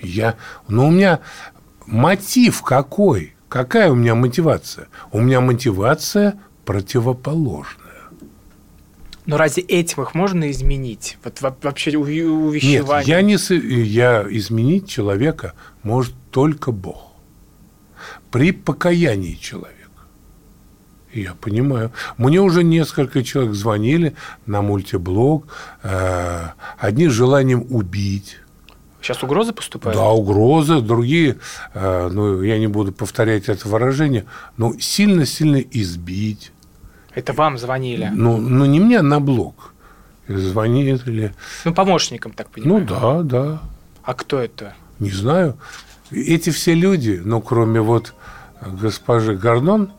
Я, 0.00 0.36
но 0.68 0.88
у 0.88 0.90
меня 0.90 1.20
мотив 1.86 2.62
какой? 2.62 3.34
Какая 3.48 3.90
у 3.90 3.94
меня 3.94 4.14
мотивация? 4.14 4.88
У 5.12 5.20
меня 5.20 5.40
мотивация 5.40 6.38
противоположная. 6.64 7.85
Но 9.26 9.36
разве 9.36 9.62
этим 9.64 10.02
их 10.02 10.14
можно 10.14 10.50
изменить? 10.50 11.18
Вот 11.24 11.40
во- 11.40 11.56
вообще 11.62 11.96
у- 11.96 12.06
Нет, 12.06 12.26
увещевание. 12.26 13.08
я 13.08 13.22
не 13.22 13.36
я 13.84 14.24
изменить 14.30 14.88
человека 14.88 15.54
может 15.82 16.14
только 16.30 16.70
Бог. 16.72 17.12
При 18.30 18.52
покаянии 18.52 19.34
человека. 19.34 19.74
Я 21.12 21.34
понимаю. 21.34 21.92
Мне 22.18 22.40
уже 22.40 22.62
несколько 22.62 23.24
человек 23.24 23.54
звонили 23.54 24.14
на 24.44 24.60
мультиблог, 24.62 25.46
э, 25.82 26.48
одни 26.78 27.08
с 27.08 27.12
желанием 27.12 27.66
убить. 27.70 28.36
Сейчас 29.00 29.22
угрозы 29.22 29.52
поступают? 29.52 29.96
Да, 29.96 30.10
угрозы, 30.10 30.80
другие, 30.80 31.36
э, 31.74 32.08
ну, 32.12 32.42
я 32.42 32.58
не 32.58 32.66
буду 32.66 32.92
повторять 32.92 33.48
это 33.48 33.68
выражение, 33.68 34.26
но 34.56 34.74
сильно-сильно 34.78 35.56
избить. 35.58 36.52
Это 37.16 37.32
вам 37.32 37.58
звонили? 37.58 38.10
Ну, 38.14 38.36
ну 38.36 38.64
не 38.66 38.78
мне, 38.78 38.98
а 38.98 39.02
на 39.02 39.18
блог. 39.20 39.72
Звонит 40.28 41.06
или... 41.08 41.32
Ну, 41.64 41.74
помощникам, 41.74 42.32
так 42.32 42.48
Ну 42.56 42.78
понимаю. 42.80 42.86
да, 42.86 43.22
да. 43.22 43.62
А 44.04 44.14
кто 44.14 44.38
это? 44.38 44.74
Не 45.00 45.10
знаю. 45.10 45.56
Эти 46.12 46.50
все 46.50 46.74
люди, 46.74 47.20
ну, 47.24 47.40
кроме 47.40 47.80
вот 47.80 48.14
госпожи 48.64 49.34
Гордон, 49.34 49.90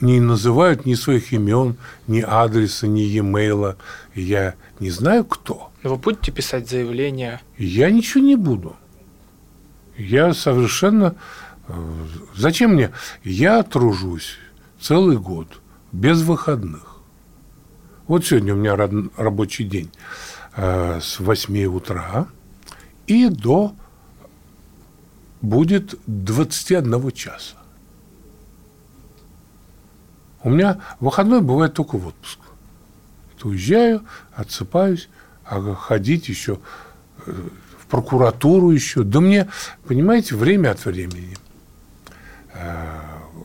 не 0.00 0.20
называют 0.20 0.86
ни 0.86 0.94
своих 0.94 1.32
имен, 1.32 1.76
ни 2.06 2.20
адреса, 2.20 2.86
ни 2.86 3.02
e-mail. 3.02 3.76
Я 4.14 4.54
не 4.80 4.90
знаю, 4.90 5.24
кто. 5.24 5.70
Ну, 5.82 5.90
вы 5.90 5.96
будете 5.96 6.30
писать 6.32 6.68
заявление? 6.68 7.40
Я 7.58 7.90
ничего 7.90 8.22
не 8.22 8.36
буду. 8.36 8.76
Я 9.96 10.34
совершенно... 10.34 11.14
э, 11.68 11.72
Зачем 12.34 12.74
мне? 12.74 12.90
Я 13.24 13.62
тружусь 13.62 14.36
целый 14.80 15.16
год, 15.16 15.48
без 15.96 16.22
выходных. 16.22 16.96
Вот 18.06 18.24
сегодня 18.24 18.54
у 18.54 18.56
меня 18.56 18.76
рабочий 18.76 19.64
день 19.64 19.90
э, 20.54 21.00
с 21.00 21.18
8 21.18 21.64
утра 21.64 22.28
и 23.06 23.28
до 23.28 23.74
будет 25.40 25.94
21 26.06 27.10
часа. 27.12 27.56
У 30.42 30.50
меня 30.50 30.80
выходной 31.00 31.40
бывает 31.40 31.74
только 31.74 31.96
в 31.96 32.08
отпуск. 32.08 32.38
Это 33.34 33.48
уезжаю, 33.48 34.04
отсыпаюсь, 34.34 35.08
а 35.44 35.74
ходить 35.74 36.28
еще 36.28 36.60
э, 37.26 37.32
в 37.80 37.86
прокуратуру 37.86 38.70
еще. 38.70 39.02
Да 39.02 39.20
мне, 39.20 39.48
понимаете, 39.86 40.36
время 40.36 40.72
от 40.72 40.84
времени. 40.84 41.36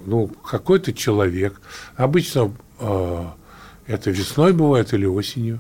Э, 0.02 0.10
Ну, 0.10 0.28
какой-то 0.28 0.94
человек. 0.94 1.62
Обычно 1.96 2.52
э, 2.80 3.26
это 3.88 4.12
весной 4.12 4.54
бывает 4.54 4.94
или 4.94 5.06
осенью. 5.06 5.60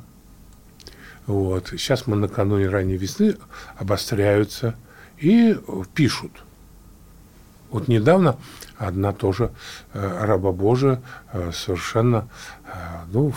Вот. 1.27 1.69
Сейчас 1.69 2.07
мы 2.07 2.15
накануне 2.15 2.67
ранней 2.67 2.97
весны 2.97 3.35
обостряются 3.77 4.75
и 5.17 5.57
пишут. 5.93 6.31
Вот 7.69 7.87
недавно 7.87 8.37
одна 8.77 9.13
тоже 9.13 9.51
э, 9.93 10.25
раба 10.25 10.51
Божия 10.51 11.01
э, 11.31 11.51
совершенно 11.53 12.27
э, 12.65 12.69
ну, 13.13 13.33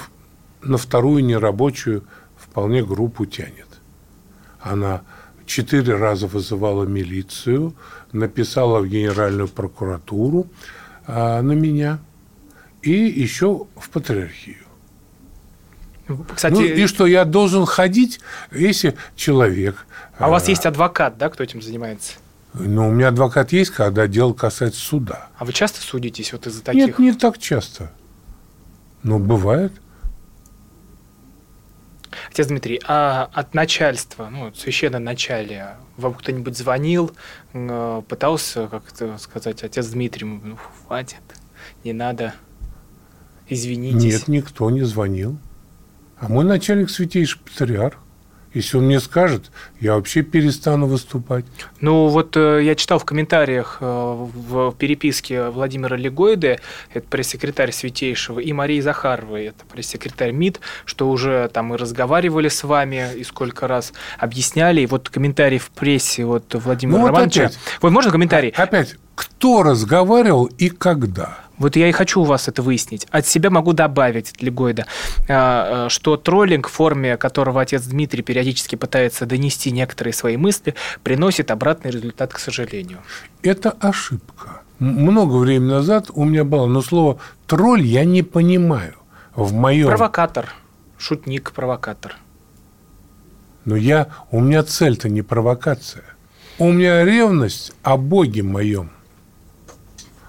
на 0.62 0.76
вторую 0.76 1.24
нерабочую 1.24 2.02
вполне 2.36 2.82
группу 2.84 3.26
тянет. 3.26 3.68
Она 4.60 5.02
четыре 5.46 5.94
раза 5.96 6.26
вызывала 6.26 6.84
милицию, 6.84 7.74
написала 8.12 8.80
в 8.80 8.88
Генеральную 8.88 9.48
прокуратуру 9.48 10.46
на 11.06 11.52
меня 11.52 11.98
и 12.82 12.92
еще 12.92 13.66
в 13.76 13.90
патриархию. 13.90 14.64
Кстати, 16.34 16.52
Ну 16.52 16.60
и 16.60 16.86
что, 16.86 17.06
я 17.06 17.24
должен 17.24 17.64
ходить, 17.64 18.20
если 18.52 18.94
человек... 19.16 19.86
а 20.18 20.28
у 20.28 20.30
вас 20.30 20.48
э, 20.48 20.50
есть 20.50 20.66
адвокат, 20.66 21.16
да, 21.16 21.30
кто 21.30 21.42
этим 21.42 21.62
занимается? 21.62 22.14
Ну, 22.52 22.88
у 22.88 22.92
меня 22.92 23.08
адвокат 23.08 23.52
есть, 23.52 23.70
когда 23.70 24.06
дело 24.06 24.32
касается 24.34 24.80
суда. 24.80 25.28
А 25.38 25.44
вы 25.44 25.52
часто 25.52 25.80
судитесь 25.80 26.32
вот 26.32 26.46
из-за 26.46 26.62
таких? 26.62 26.86
Нет, 26.86 26.98
не 26.98 27.12
так 27.12 27.38
часто. 27.38 27.90
Но 29.02 29.18
бывает. 29.18 29.72
Отец 32.34 32.48
Дмитрий, 32.48 32.80
а 32.84 33.30
от 33.32 33.54
начальства, 33.54 34.28
ну, 34.28 34.52
священное 34.54 34.98
начале, 34.98 35.76
вам 35.96 36.14
кто-нибудь 36.14 36.58
звонил, 36.58 37.12
э, 37.52 38.02
пытался 38.08 38.66
как-то 38.66 39.18
сказать, 39.18 39.62
отец 39.62 39.86
Дмитрий, 39.86 40.26
ну, 40.26 40.56
хватит, 40.56 41.22
не 41.84 41.92
надо, 41.92 42.34
извинитесь? 43.48 44.02
Нет, 44.02 44.26
никто 44.26 44.68
не 44.70 44.82
звонил. 44.82 45.38
А 46.18 46.26
мой 46.28 46.44
начальник 46.44 46.90
святейший 46.90 47.40
патриарх. 47.40 47.98
Если 48.54 48.76
он 48.76 48.84
мне 48.84 49.00
скажет, 49.00 49.50
я 49.80 49.94
вообще 49.96 50.22
перестану 50.22 50.86
выступать. 50.86 51.44
Ну, 51.80 52.06
вот 52.06 52.36
э, 52.36 52.62
я 52.62 52.76
читал 52.76 53.00
в 53.00 53.04
комментариях 53.04 53.78
э, 53.80 53.84
в 53.84 54.72
переписке 54.78 55.48
Владимира 55.50 55.96
Легоиды, 55.96 56.60
это 56.92 57.06
пресс-секретарь 57.08 57.72
Святейшего, 57.72 58.38
и 58.38 58.52
Марии 58.52 58.80
Захаровой, 58.80 59.46
это 59.46 59.64
пресс-секретарь 59.70 60.30
МИД, 60.30 60.60
что 60.84 61.10
уже 61.10 61.50
там 61.52 61.74
и 61.74 61.76
разговаривали 61.76 62.48
с 62.48 62.62
вами, 62.62 63.08
и 63.16 63.24
сколько 63.24 63.66
раз 63.66 63.92
объясняли. 64.18 64.82
И 64.82 64.86
вот 64.86 65.10
комментарий 65.10 65.58
в 65.58 65.70
прессе 65.70 66.24
вот 66.24 66.54
Владимира 66.54 66.96
Ну, 66.98 67.02
вот 67.02 67.08
Романовича. 67.08 67.46
опять. 67.46 67.58
Вот 67.82 67.90
можно 67.90 68.12
комментарий? 68.12 68.50
Опять, 68.50 68.94
кто 69.16 69.62
разговаривал 69.64 70.44
и 70.46 70.68
когда? 70.68 71.43
Вот 71.58 71.76
я 71.76 71.88
и 71.88 71.92
хочу 71.92 72.20
у 72.20 72.24
вас 72.24 72.48
это 72.48 72.62
выяснить. 72.62 73.06
От 73.10 73.26
себя 73.26 73.50
могу 73.50 73.72
добавить 73.72 74.32
для 74.38 74.50
Гойда, 74.50 74.86
а, 75.28 75.86
а, 75.86 75.88
что 75.88 76.16
троллинг, 76.16 76.68
в 76.68 76.72
форме 76.72 77.16
которого 77.16 77.60
отец 77.60 77.84
Дмитрий 77.84 78.22
периодически 78.22 78.76
пытается 78.76 79.26
донести 79.26 79.70
некоторые 79.70 80.12
свои 80.12 80.36
мысли, 80.36 80.74
приносит 81.02 81.50
обратный 81.50 81.90
результат, 81.90 82.32
к 82.32 82.38
сожалению. 82.38 82.98
Это 83.42 83.70
ошибка. 83.70 84.62
Много 84.78 85.36
времени 85.36 85.70
назад 85.70 86.10
у 86.12 86.24
меня 86.24 86.44
было, 86.44 86.66
но 86.66 86.82
слово 86.82 87.18
тролль 87.46 87.82
я 87.82 88.04
не 88.04 88.22
понимаю. 88.22 88.96
В 89.36 89.52
моем... 89.52 89.88
Провокатор, 89.88 90.52
шутник, 90.98 91.52
провокатор. 91.52 92.16
Но 93.64 93.76
я, 93.76 94.08
у 94.30 94.40
меня 94.40 94.62
цель-то 94.62 95.08
не 95.08 95.22
провокация. 95.22 96.04
У 96.58 96.70
меня 96.70 97.04
ревность 97.04 97.72
о 97.82 97.96
Боге 97.96 98.42
моем, 98.42 98.90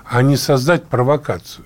а 0.07 0.21
не 0.21 0.37
создать 0.37 0.85
провокацию. 0.85 1.65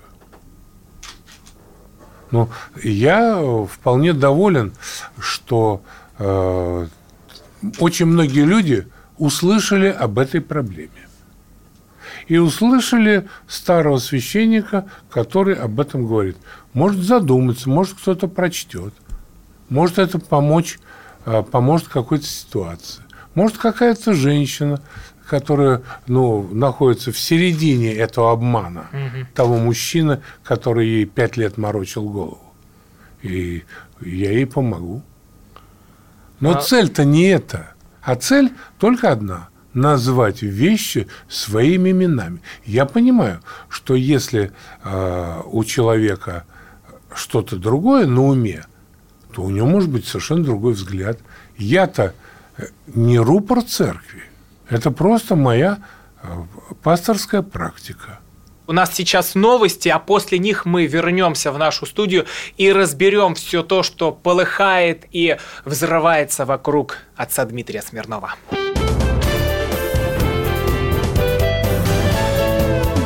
Ну, 2.30 2.48
я 2.82 3.42
вполне 3.68 4.12
доволен, 4.12 4.72
что 5.18 5.82
э, 6.18 6.86
очень 7.78 8.06
многие 8.06 8.44
люди 8.44 8.86
услышали 9.18 9.88
об 9.88 10.18
этой 10.18 10.40
проблеме. 10.40 11.08
И 12.28 12.38
услышали 12.38 13.28
старого 13.48 13.98
священника, 13.98 14.86
который 15.10 15.54
об 15.54 15.80
этом 15.80 16.06
говорит. 16.06 16.36
Может 16.72 17.02
задуматься, 17.02 17.68
может 17.68 17.94
кто-то 17.94 18.28
прочтет. 18.28 18.94
Может 19.68 19.98
это 19.98 20.20
помочь, 20.20 20.78
э, 21.26 21.42
поможет 21.42 21.88
какой-то 21.88 22.26
ситуации. 22.26 23.02
Может 23.34 23.58
какая-то 23.58 24.12
женщина, 24.12 24.80
которая 25.30 25.82
ну, 26.08 26.48
находится 26.52 27.12
в 27.12 27.18
середине 27.18 27.94
этого 27.94 28.32
обмана, 28.32 28.88
того 29.32 29.58
мужчины, 29.58 30.22
который 30.42 30.88
ей 30.88 31.04
пять 31.04 31.36
лет 31.36 31.56
морочил 31.56 32.08
голову. 32.10 32.42
И 33.22 33.62
я 34.00 34.32
ей 34.32 34.46
помогу. 34.46 35.02
Но 36.40 36.50
А- 36.50 36.60
цель-то 36.60 37.04
не 37.04 37.28
это. 37.28 37.74
А 38.02 38.16
цель 38.16 38.50
только 38.80 39.12
одна– 39.12 39.50
назвать 39.72 40.42
вещи 40.42 41.06
своими 41.28 41.90
именами. 41.92 42.40
Я 42.64 42.84
понимаю, 42.84 43.40
что 43.68 43.94
если 43.94 44.50
э, 44.82 45.42
у 45.44 45.62
человека 45.62 46.44
что-то 47.14 47.54
другое 47.54 48.06
на 48.08 48.24
уме, 48.24 48.64
то 49.32 49.42
у 49.42 49.50
него 49.50 49.68
может 49.68 49.90
быть 49.90 50.08
совершенно 50.08 50.42
другой 50.42 50.72
взгляд. 50.72 51.20
Я-то 51.56 52.14
э, 52.56 52.64
не 52.88 53.20
рупор 53.20 53.62
церкви. 53.62 54.24
Это 54.70 54.92
просто 54.92 55.34
моя 55.34 55.78
э, 56.22 56.28
пасторская 56.82 57.42
практика. 57.42 58.20
У 58.68 58.72
нас 58.72 58.94
сейчас 58.94 59.34
новости, 59.34 59.88
а 59.88 59.98
после 59.98 60.38
них 60.38 60.64
мы 60.64 60.86
вернемся 60.86 61.50
в 61.50 61.58
нашу 61.58 61.86
студию 61.86 62.26
и 62.56 62.70
разберем 62.70 63.34
все 63.34 63.64
то, 63.64 63.82
что 63.82 64.12
полыхает 64.12 65.06
и 65.10 65.38
взрывается 65.64 66.44
вокруг 66.44 66.98
отца 67.16 67.44
Дмитрия 67.44 67.82
Смирнова. 67.82 68.34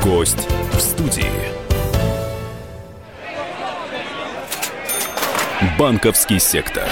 Гость 0.02 0.46
в 0.74 0.80
студии. 0.80 1.32
Банковский 5.78 6.38
сектор. 6.40 6.86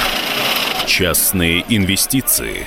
Частные 0.87 1.62
инвестиции. 1.68 2.66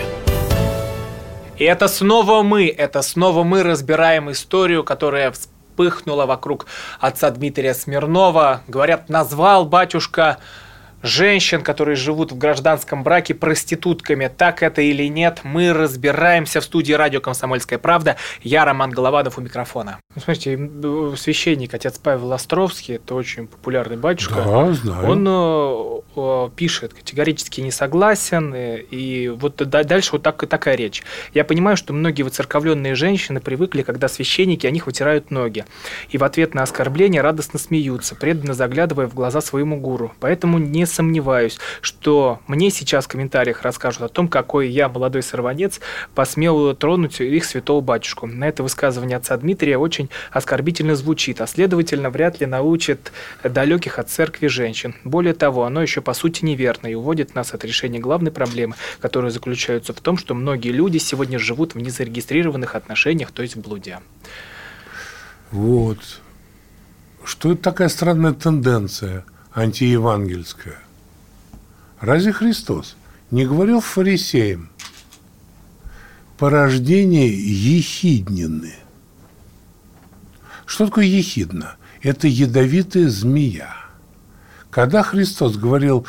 И 1.61 1.63
это 1.63 1.87
снова 1.87 2.41
мы, 2.41 2.69
это 2.69 3.03
снова 3.03 3.43
мы 3.43 3.61
разбираем 3.61 4.31
историю, 4.31 4.83
которая 4.83 5.31
вспыхнула 5.31 6.25
вокруг 6.25 6.65
отца 6.99 7.29
Дмитрия 7.29 7.75
Смирнова. 7.75 8.61
Говорят, 8.67 9.09
назвал 9.09 9.65
батюшка 9.65 10.39
женщин, 11.03 11.61
которые 11.61 11.95
живут 11.95 12.31
в 12.31 12.37
гражданском 12.37 13.03
браке, 13.03 13.33
проститутками. 13.33 14.31
Так 14.35 14.63
это 14.63 14.81
или 14.81 15.07
нет, 15.07 15.39
мы 15.43 15.73
разбираемся 15.73 16.61
в 16.61 16.63
студии 16.63 16.93
радио 16.93 17.21
«Комсомольская 17.21 17.79
правда». 17.79 18.17
Я 18.41 18.65
Роман 18.65 18.91
Голованов 18.91 19.37
у 19.37 19.41
микрофона. 19.41 19.99
Ну, 20.15 20.21
смотрите, 20.21 20.53
м, 20.53 21.15
священник, 21.17 21.73
отец 21.73 21.97
Павел 21.97 22.33
Островский, 22.33 22.95
это 22.95 23.15
очень 23.15 23.47
популярный 23.47 23.97
батюшка. 23.97 24.35
Да, 24.35 24.71
знаю. 24.73 25.07
Он 25.09 25.25
э, 25.27 26.01
э, 26.15 26.49
пишет, 26.55 26.93
категорически 26.93 27.61
не 27.61 27.71
согласен, 27.71 28.53
э, 28.53 28.79
и 28.79 29.29
вот 29.29 29.55
да- 29.57 29.83
дальше 29.83 30.13
вот 30.13 30.23
так, 30.23 30.47
такая 30.47 30.75
речь. 30.75 31.03
Я 31.33 31.43
понимаю, 31.43 31.77
что 31.77 31.93
многие 31.93 32.23
выцерковленные 32.23 32.95
женщины 32.95 33.39
привыкли, 33.39 33.81
когда 33.81 34.07
священники 34.07 34.67
о 34.67 34.71
них 34.71 34.85
вытирают 34.85 35.31
ноги, 35.31 35.65
и 36.09 36.17
в 36.17 36.23
ответ 36.23 36.53
на 36.53 36.63
оскорбление 36.63 37.21
радостно 37.21 37.59
смеются, 37.59 38.15
преданно 38.15 38.53
заглядывая 38.53 39.07
в 39.07 39.13
глаза 39.13 39.41
своему 39.41 39.79
гуру. 39.79 40.13
Поэтому 40.19 40.57
не 40.57 40.85
сомневаюсь, 40.91 41.57
что 41.81 42.39
мне 42.47 42.69
сейчас 42.69 43.05
в 43.05 43.07
комментариях 43.07 43.61
расскажут 43.63 44.03
о 44.03 44.09
том, 44.09 44.27
какой 44.27 44.69
я, 44.69 44.89
молодой 44.89 45.23
сорванец, 45.23 45.79
посмел 46.13 46.75
тронуть 46.75 47.19
их 47.21 47.45
святого 47.45 47.81
батюшку. 47.81 48.27
На 48.27 48.47
это 48.47 48.63
высказывание 48.63 49.17
отца 49.17 49.35
Дмитрия 49.37 49.77
очень 49.77 50.09
оскорбительно 50.31 50.95
звучит, 50.95 51.41
а 51.41 51.47
следовательно, 51.47 52.09
вряд 52.09 52.39
ли 52.39 52.45
научит 52.45 53.11
далеких 53.43 53.99
от 53.99 54.09
церкви 54.09 54.47
женщин. 54.47 54.95
Более 55.03 55.33
того, 55.33 55.63
оно 55.63 55.81
еще 55.81 56.01
по 56.01 56.13
сути 56.13 56.45
неверно 56.45 56.87
и 56.87 56.93
уводит 56.93 57.35
нас 57.35 57.53
от 57.53 57.63
решения 57.65 57.99
главной 57.99 58.31
проблемы, 58.31 58.75
которая 58.99 59.31
заключается 59.31 59.93
в 59.93 60.01
том, 60.01 60.17
что 60.17 60.33
многие 60.33 60.71
люди 60.71 60.97
сегодня 60.97 61.39
живут 61.39 61.75
в 61.75 61.79
незарегистрированных 61.79 62.75
отношениях, 62.75 63.31
то 63.31 63.41
есть 63.41 63.55
в 63.55 63.61
блуде. 63.61 63.99
Вот. 65.51 65.99
Что 67.23 67.51
это 67.51 67.61
такая 67.61 67.89
странная 67.89 68.33
тенденция 68.33 69.25
антиевангельская? 69.53 70.79
Разве 71.99 72.33
Христос 72.33 72.95
не 73.29 73.45
говорил 73.45 73.81
фарисеям 73.81 74.69
порождение 76.37 77.29
ехиднины? 77.29 78.75
Что 80.65 80.87
такое 80.87 81.05
ехидна? 81.05 81.75
Это 82.01 82.27
ядовитая 82.27 83.09
змея. 83.09 83.75
Когда 84.69 85.03
Христос 85.03 85.57
говорил 85.57 86.07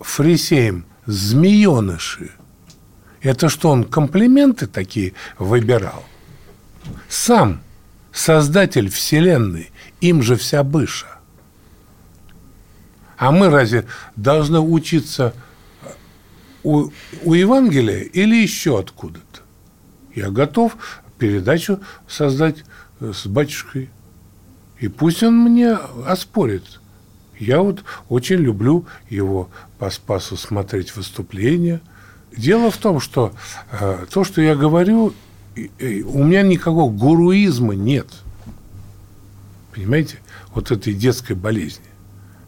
фарисеям 0.00 0.86
«змееныши», 1.06 2.32
это 3.20 3.48
что, 3.48 3.70
он 3.70 3.84
комплименты 3.84 4.66
такие 4.66 5.14
выбирал? 5.38 6.04
Сам 7.08 7.60
Создатель 8.14 8.88
Вселенной, 8.88 9.72
им 10.00 10.22
же 10.22 10.36
вся 10.36 10.62
быша. 10.62 11.13
А 13.16 13.30
мы 13.30 13.48
разве 13.48 13.86
должны 14.16 14.60
учиться 14.60 15.34
у, 16.62 16.88
у 17.22 17.34
Евангелия 17.34 18.00
или 18.00 18.36
еще 18.36 18.78
откуда-то? 18.78 19.40
Я 20.14 20.30
готов 20.30 20.76
передачу 21.18 21.80
создать 22.08 22.64
э, 23.00 23.12
с 23.14 23.26
батюшкой. 23.26 23.90
И 24.80 24.88
пусть 24.88 25.22
он 25.22 25.38
мне 25.38 25.72
оспорит. 25.72 26.80
Я 27.38 27.62
вот 27.62 27.84
очень 28.08 28.36
люблю 28.36 28.86
его 29.10 29.50
по 29.78 29.90
Спасу 29.90 30.36
смотреть 30.36 30.94
выступления. 30.96 31.80
Дело 32.36 32.70
в 32.70 32.76
том, 32.76 33.00
что 33.00 33.32
э, 33.72 34.06
то, 34.10 34.24
что 34.24 34.40
я 34.40 34.54
говорю, 34.54 35.14
э, 35.56 35.68
э, 35.78 36.00
у 36.02 36.24
меня 36.24 36.42
никакого 36.42 36.90
гуруизма 36.90 37.74
нет. 37.74 38.08
Понимаете? 39.74 40.18
Вот 40.54 40.70
этой 40.70 40.94
детской 40.94 41.34
болезни. 41.34 41.84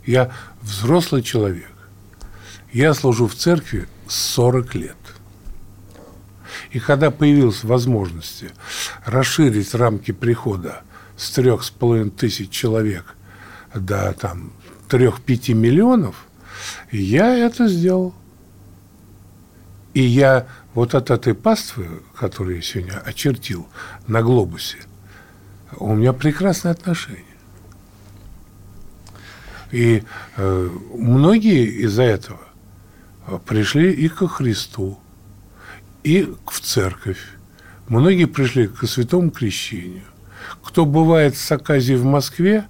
Я 0.07 0.31
взрослый 0.63 1.23
человек. 1.23 1.71
Я 2.73 2.95
служу 2.95 3.27
в 3.27 3.35
церкви 3.35 3.89
40 4.07 4.75
лет. 4.77 4.97
И 6.71 6.79
когда 6.79 7.11
появилась 7.11 7.65
возможность 7.65 8.45
расширить 9.05 9.75
рамки 9.75 10.13
прихода 10.13 10.83
с 11.17 11.31
трех 11.31 11.65
с 11.65 11.71
половиной 11.71 12.11
тысяч 12.11 12.51
человек 12.51 13.15
до 13.75 14.13
там 14.13 14.53
трех-пяти 14.89 15.55
миллионов, 15.55 16.27
я 16.93 17.37
это 17.37 17.69
сделал. 17.69 18.15
И 19.95 20.03
я 20.03 20.47
вот 20.75 20.95
от 20.95 21.11
этой 21.11 21.35
паствы, 21.35 22.03
которую 22.15 22.57
я 22.57 22.63
сегодня 22.63 22.99
очертил 22.99 23.67
на 24.07 24.23
глобусе, 24.23 24.79
у 25.79 25.95
меня 25.95 26.13
прекрасное 26.13 26.73
отношение. 26.73 27.36
И 29.73 30.03
э, 30.37 30.71
многие 30.95 31.67
из-за 31.85 32.05
этого 32.05 32.41
пришли 33.47 33.93
и 33.93 34.09
ко 34.09 34.29
Христу, 34.29 34.99
и 36.05 36.33
в 36.47 36.61
церковь. 36.61 37.19
Многие 37.89 38.27
пришли 38.27 38.69
к 38.69 38.87
святому 38.87 39.31
крещению. 39.31 40.05
Кто 40.63 40.85
бывает 40.85 41.35
в 41.35 41.41
Саказе 41.41 41.97
в 41.97 42.05
Москве, 42.05 42.67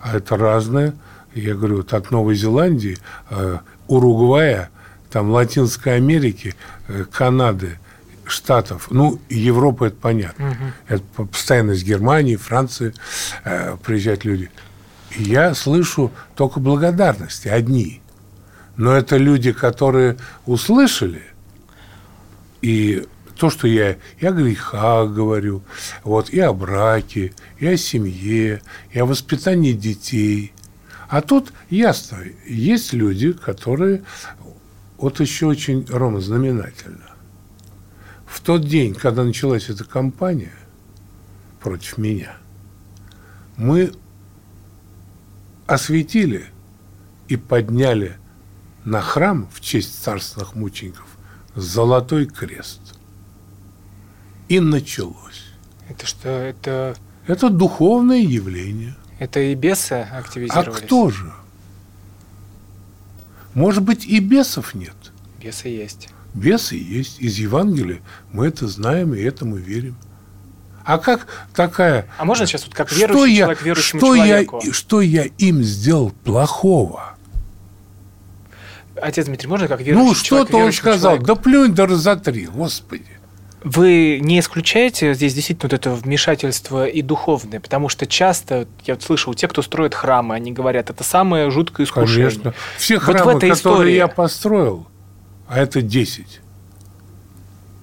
а 0.00 0.16
это 0.16 0.36
разное, 0.36 0.94
я 1.34 1.54
говорю, 1.54 1.78
вот 1.78 1.92
от 1.92 2.10
Новой 2.10 2.34
Зеландии, 2.34 2.96
э, 3.30 3.58
Уругвая, 3.86 4.70
там 5.10 5.30
Латинской 5.30 5.96
Америки, 5.96 6.54
э, 6.88 7.04
Канады, 7.10 7.78
Штатов, 8.26 8.88
ну, 8.90 9.18
Европа, 9.28 9.84
это 9.86 9.96
понятно. 9.96 10.50
Угу. 10.50 10.64
Это 10.88 11.02
постоянно 11.24 11.72
из 11.72 11.82
Германии, 11.82 12.36
Франции 12.36 12.92
э, 13.44 13.76
приезжают 13.82 14.24
люди. 14.24 14.50
Я 15.16 15.54
слышу 15.54 16.12
только 16.36 16.60
благодарности, 16.60 17.48
одни. 17.48 18.00
Но 18.76 18.92
это 18.92 19.16
люди, 19.16 19.52
которые 19.52 20.16
услышали, 20.46 21.22
и 22.62 23.06
то, 23.36 23.50
что 23.50 23.68
я 23.68 23.96
и 24.18 24.26
о 24.26 24.32
грехах 24.32 25.12
говорю, 25.12 25.62
вот, 26.02 26.30
и 26.30 26.40
о 26.40 26.52
браке, 26.52 27.32
и 27.58 27.66
о 27.66 27.76
семье, 27.76 28.62
и 28.90 28.98
о 28.98 29.06
воспитании 29.06 29.72
детей. 29.72 30.52
А 31.08 31.22
тут 31.22 31.52
ясно, 31.70 32.18
есть 32.46 32.92
люди, 32.92 33.32
которые, 33.32 34.02
вот 34.98 35.20
еще 35.20 35.46
очень, 35.46 35.86
Рома, 35.88 36.20
знаменательно. 36.20 37.10
В 38.26 38.40
тот 38.40 38.66
день, 38.66 38.94
когда 38.94 39.24
началась 39.24 39.70
эта 39.70 39.84
кампания 39.84 40.52
против 41.60 41.96
меня, 41.96 42.36
мы 43.56 43.92
осветили 45.68 46.46
и 47.28 47.36
подняли 47.36 48.16
на 48.84 49.00
храм 49.02 49.48
в 49.52 49.60
честь 49.60 50.02
царственных 50.02 50.54
мучеников 50.54 51.06
золотой 51.54 52.26
крест. 52.26 52.80
И 54.48 54.60
началось. 54.60 55.44
Это 55.88 56.06
что, 56.06 56.28
это... 56.28 56.96
Это 57.26 57.50
духовное 57.50 58.20
явление. 58.20 58.96
Это 59.18 59.40
и 59.40 59.54
бесы 59.54 60.08
активизировались? 60.10 60.80
А 60.80 60.86
кто 60.86 61.10
же? 61.10 61.32
Может 63.52 63.82
быть, 63.82 64.06
и 64.06 64.20
бесов 64.20 64.74
нет? 64.74 64.96
Бесы 65.42 65.68
есть. 65.68 66.08
Бесы 66.32 66.76
есть. 66.76 67.20
Из 67.20 67.38
Евангелия 67.38 68.00
мы 68.32 68.46
это 68.46 68.66
знаем 68.68 69.12
и 69.12 69.20
этому 69.20 69.56
верим. 69.56 69.96
А 70.88 70.96
как 70.96 71.26
такая... 71.54 72.06
А 72.16 72.24
можно 72.24 72.46
сейчас 72.46 72.64
вот 72.64 72.74
как 72.74 72.90
верующий 72.90 73.34
что 73.34 73.36
человек 73.36 73.62
верующему 73.62 74.00
что 74.00 74.16
человеку? 74.16 74.60
Я, 74.64 74.72
что 74.72 75.00
я 75.02 75.24
им 75.36 75.62
сделал 75.62 76.12
плохого? 76.24 77.14
Отец 78.96 79.26
Дмитрий, 79.26 79.50
можно 79.50 79.68
как 79.68 79.82
верующий 79.82 80.08
Ну, 80.08 80.14
что-то 80.14 80.56
он 80.56 80.72
сказал. 80.72 81.16
Человеку? 81.16 81.26
Да 81.26 81.34
плюнь 81.34 81.74
да 81.74 81.84
разотри, 81.84 82.46
Господи. 82.46 83.04
Вы 83.62 84.18
не 84.22 84.40
исключаете 84.40 85.12
здесь 85.12 85.34
действительно 85.34 85.68
вот 85.70 85.74
это 85.74 85.90
вмешательство 85.90 86.86
и 86.86 87.02
духовное? 87.02 87.60
Потому 87.60 87.90
что 87.90 88.06
часто, 88.06 88.66
я 88.86 88.94
вот 88.94 89.02
слышал, 89.02 89.34
те, 89.34 89.46
кто 89.46 89.60
строит 89.60 89.94
храмы, 89.94 90.36
они 90.36 90.52
говорят, 90.52 90.88
это 90.88 91.04
самое 91.04 91.50
жуткое 91.50 91.84
искушение. 91.84 92.30
Конечно. 92.30 92.54
Все 92.78 92.98
храмы, 92.98 93.34
вот 93.34 93.34
которые 93.34 93.52
истории... 93.52 93.92
я 93.92 94.08
построил, 94.08 94.88
а 95.48 95.58
это 95.58 95.82
10, 95.82 96.40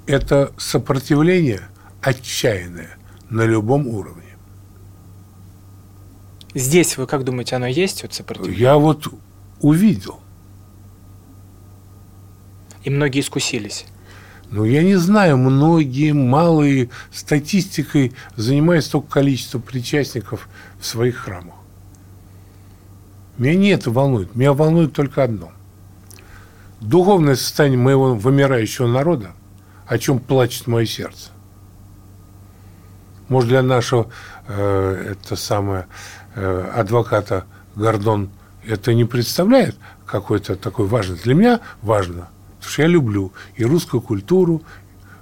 это 0.07 0.51
сопротивление 0.57 1.69
отчаянное 2.05 2.97
на 3.29 3.41
любом 3.45 3.87
уровне. 3.87 4.37
Здесь 6.53 6.97
вы 6.97 7.07
как 7.07 7.23
думаете, 7.23 7.55
оно 7.55 7.65
есть, 7.65 8.03
вот 8.03 8.13
сопротивление? 8.13 8.61
Я 8.61 8.77
вот 8.77 9.07
увидел. 9.59 10.19
И 12.83 12.89
многие 12.91 13.21
искусились. 13.21 13.85
Ну, 14.51 14.63
я 14.63 14.83
не 14.83 14.95
знаю, 14.95 15.37
многие 15.37 16.13
малые 16.13 16.91
статистикой 17.11 18.13
занимаются 18.35 18.91
только 18.91 19.09
количество 19.09 19.57
причастников 19.57 20.47
в 20.79 20.85
своих 20.85 21.17
храмах. 21.17 21.55
Меня 23.39 23.55
не 23.55 23.69
это 23.69 23.89
волнует. 23.89 24.35
Меня 24.35 24.53
волнует 24.53 24.93
только 24.93 25.23
одно. 25.23 25.51
Духовное 26.79 27.35
состояние 27.35 27.79
моего 27.79 28.13
вымирающего 28.13 28.87
народа, 28.87 29.31
о 29.87 29.97
чем 29.97 30.19
плачет 30.19 30.67
мое 30.67 30.85
сердце. 30.85 31.31
Может, 33.27 33.49
для 33.49 33.63
нашего 33.63 34.07
э, 34.47 35.13
это 35.13 35.35
самое, 35.35 35.87
э, 36.35 36.71
адвоката 36.75 37.45
Гордон 37.75 38.29
это 38.65 38.93
не 38.93 39.05
представляет 39.05 39.75
какой-то 40.05 40.55
такой 40.55 40.87
важности. 40.87 41.23
Для 41.23 41.35
меня 41.35 41.59
важно 41.81 42.29
Потому 42.65 42.73
что 42.73 42.81
я 42.81 42.87
люблю 42.87 43.33
и 43.57 43.63
русскую 43.63 44.01
культуру, 44.01 44.63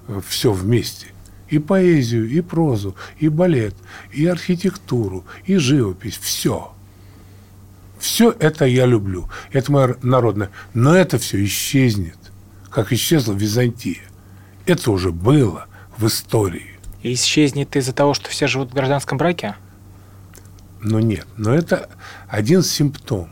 э, 0.08 0.20
все 0.26 0.50
вместе. 0.50 1.08
И 1.50 1.58
поэзию, 1.58 2.26
и 2.26 2.40
прозу, 2.40 2.96
и 3.18 3.28
балет, 3.28 3.74
и 4.12 4.26
архитектуру, 4.26 5.26
и 5.44 5.56
живопись. 5.56 6.16
Все. 6.16 6.72
Все 7.98 8.34
это 8.38 8.64
я 8.64 8.86
люблю. 8.86 9.28
Это 9.52 9.70
мое 9.70 9.96
народное. 10.02 10.50
Но 10.72 10.96
это 10.96 11.18
все 11.18 11.44
исчезнет, 11.44 12.16
как 12.70 12.94
исчезла 12.94 13.34
Византия. 13.34 14.00
Это 14.64 14.90
уже 14.90 15.12
было 15.12 15.66
в 15.98 16.06
истории. 16.06 16.73
Исчезнет 17.04 17.76
из-за 17.76 17.92
того, 17.92 18.14
что 18.14 18.30
все 18.30 18.46
живут 18.46 18.70
в 18.70 18.74
гражданском 18.74 19.18
браке? 19.18 19.56
Ну 20.80 21.00
нет, 21.00 21.26
но 21.36 21.54
это 21.54 21.90
один 22.28 22.62
симптом. 22.62 23.28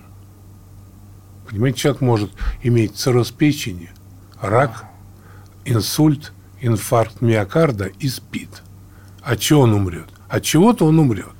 Понимаете, 1.48 1.78
человек 1.78 2.02
может 2.02 2.32
иметь 2.62 2.96
цирроз 2.96 3.30
печени– 3.30 3.90
рак, 4.42 4.84
инсульт, 5.64 6.32
инфаркт 6.60 7.22
миокарда 7.22 7.86
и 7.86 8.08
спит. 8.08 8.62
От 9.22 9.40
чего 9.40 9.62
он 9.62 9.72
умрет? 9.72 10.08
От 10.28 10.42
чего-то 10.42 10.84
он 10.84 10.98
умрет. 10.98 11.34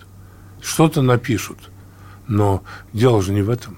Что-то 0.63 1.03
напишут. 1.03 1.71
Но 2.29 2.63
дело 2.95 3.21
же 3.21 3.33
не 3.33 3.43
в 3.43 3.51
этом. 3.51 3.77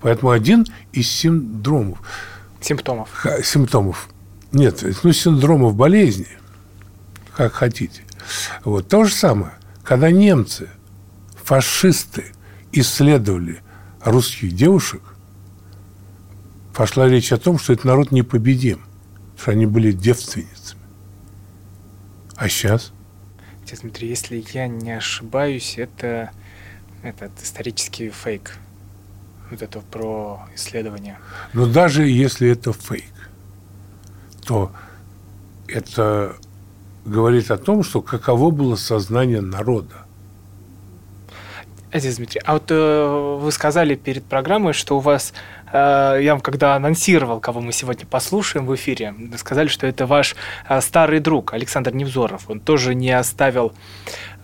Поэтому 0.00 0.30
один 0.30 0.66
из 0.92 1.10
синдромов. 1.10 2.00
Симптомов. 2.60 3.26
Симптомов. 3.42 4.08
Нет, 4.52 4.84
ну, 5.02 5.12
синдромов 5.12 5.74
болезни, 5.74 6.28
как 7.40 7.54
хотите. 7.54 8.02
Вот 8.64 8.88
то 8.88 9.04
же 9.04 9.14
самое, 9.14 9.54
когда 9.82 10.10
немцы, 10.10 10.68
фашисты 11.42 12.32
исследовали 12.70 13.62
русских 14.04 14.52
девушек, 14.52 15.02
пошла 16.74 17.08
речь 17.08 17.32
о 17.32 17.38
том, 17.38 17.58
что 17.58 17.72
этот 17.72 17.86
народ 17.86 18.12
непобедим, 18.12 18.84
что 19.38 19.52
они 19.52 19.64
были 19.64 19.90
девственницами. 19.90 20.82
А 22.36 22.48
сейчас? 22.48 22.92
Дмитрий, 23.80 24.08
если 24.08 24.44
я 24.52 24.66
не 24.66 24.90
ошибаюсь, 24.90 25.74
это 25.78 26.32
этот 27.02 27.30
исторический 27.40 28.10
фейк. 28.10 28.58
Вот 29.50 29.62
это 29.62 29.80
про 29.80 30.46
исследование. 30.54 31.18
Но 31.54 31.66
даже 31.66 32.06
если 32.06 32.50
это 32.50 32.72
фейк, 32.72 33.30
то 34.44 34.72
это 35.68 36.36
говорит 37.04 37.50
о 37.50 37.58
том, 37.58 37.82
что 37.82 38.02
каково 38.02 38.50
было 38.50 38.76
сознание 38.76 39.40
народа. 39.40 40.06
Отец 41.92 42.16
Дмитрий, 42.16 42.40
а 42.44 42.52
вот 42.52 42.70
э, 42.70 43.38
вы 43.40 43.50
сказали 43.50 43.96
перед 43.96 44.24
программой, 44.24 44.74
что 44.74 44.98
у 44.98 45.00
вас, 45.00 45.32
э, 45.72 46.20
я 46.22 46.34
вам 46.34 46.40
когда 46.40 46.76
анонсировал, 46.76 47.40
кого 47.40 47.60
мы 47.60 47.72
сегодня 47.72 48.06
послушаем 48.06 48.64
в 48.64 48.74
эфире, 48.76 49.12
сказали, 49.36 49.66
что 49.66 49.88
это 49.88 50.06
ваш 50.06 50.36
э, 50.68 50.80
старый 50.80 51.18
друг 51.18 51.52
Александр 51.52 51.92
Невзоров. 51.92 52.48
Он 52.48 52.60
тоже 52.60 52.94
не 52.94 53.10
оставил 53.10 53.72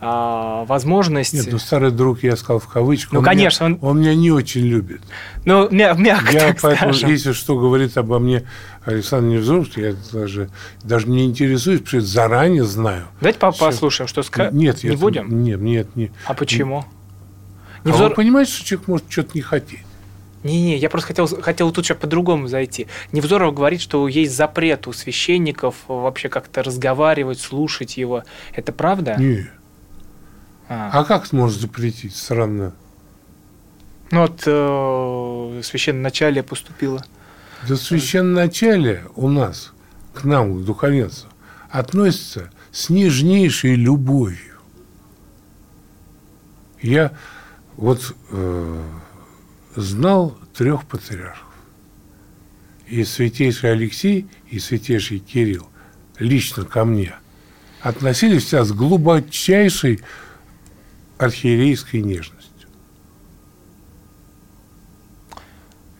э, 0.00 0.64
возможность... 0.66 1.32
Нет, 1.32 1.46
ну 1.50 1.59
старый 1.59 1.90
друг, 1.90 2.22
я 2.22 2.37
сказал 2.37 2.59
в 2.59 2.68
кавычках. 2.68 3.12
Ну, 3.12 3.18
он 3.20 3.24
конечно. 3.24 3.64
Меня, 3.66 3.78
он... 3.82 3.88
он 3.90 4.00
меня 4.00 4.14
не 4.14 4.30
очень 4.30 4.62
любит. 4.62 5.00
Ну, 5.44 5.68
мя- 5.70 5.94
мягко 5.94 6.32
я 6.32 6.40
так 6.48 6.61
поэтому, 6.61 6.92
скажем. 6.92 7.11
если 7.11 7.32
что 7.32 7.59
говорит 7.59 7.96
обо 7.96 8.18
мне 8.18 8.44
Александр 8.85 9.28
Невзоров, 9.37 9.76
я 9.76 9.94
даже, 10.12 10.50
даже 10.82 11.09
не 11.09 11.24
интересуюсь, 11.24 11.80
потому 11.80 12.02
что 12.02 12.11
заранее 12.11 12.64
знаю. 12.64 13.06
Давайте 13.20 13.38
по- 13.38 13.52
послушаем, 13.52 14.09
что 14.09 14.22
сказать. 14.22 14.52
Нет, 14.52 14.82
не 14.85 14.90
это- 14.90 14.98
будем? 14.98 15.44
Нет, 15.44 15.61
нет, 15.61 15.96
нет. 15.96 16.12
А 16.24 16.35
почему? 16.35 16.85
А 17.85 17.88
Невзор- 17.88 18.09
вы 18.09 18.14
понимаете, 18.14 18.52
что 18.52 18.64
человек 18.64 18.88
может 18.88 19.06
что-то 19.09 19.30
не 19.35 19.42
хотеть? 19.42 19.80
Не-не, 20.42 20.76
я 20.76 20.88
просто 20.90 21.09
хотел, 21.09 21.26
хотел 21.26 21.72
тут 21.72 21.85
сейчас 21.87 21.98
по-другому 21.98 22.46
зайти. 22.46 22.87
Невзоров 23.11 23.52
говорит, 23.54 23.80
что 23.80 24.06
есть 24.06 24.37
запрет 24.37 24.87
у 24.87 24.92
священников 24.92 25.74
вообще 25.88 26.28
как-то 26.28 26.62
разговаривать, 26.62 27.40
слушать 27.40 27.96
его. 27.96 28.22
Это 28.54 28.72
правда? 28.72 29.16
Не. 29.18 29.48
А. 30.68 30.90
А 30.92 31.05
как 31.05 31.33
можно 31.33 31.61
запретить? 31.61 32.14
Странно. 32.16 32.74
Ну 34.11 34.20
вот 34.20 34.42
э, 34.46 35.62
священноначалие 35.62 36.42
поступило. 36.42 37.05
До 37.66 37.76
священноначалия 37.76 39.05
у 39.16 39.29
нас, 39.29 39.72
к 40.14 40.24
нам, 40.24 40.61
к 40.61 40.64
духовенству, 40.64 41.31
относится 41.70 42.50
с 42.70 42.90
нежнейшей 42.90 43.74
любовью. 43.74 44.57
Я 46.81 47.12
вот 47.76 48.14
э, 48.31 48.83
знал 49.74 50.38
трех 50.55 50.85
патриархов. 50.85 51.42
И 52.87 53.02
святейший 53.05 53.72
Алексей, 53.72 54.29
и 54.48 54.61
святейший 54.61 55.18
Кирилл 55.18 55.68
лично 56.18 56.64
ко 56.64 56.85
мне 56.85 57.16
относились 57.81 58.44
всегда 58.44 58.64
с 58.64 58.72
глубочайшей 58.72 60.00
архиерейской 61.18 62.00
нежностью. 62.02 62.68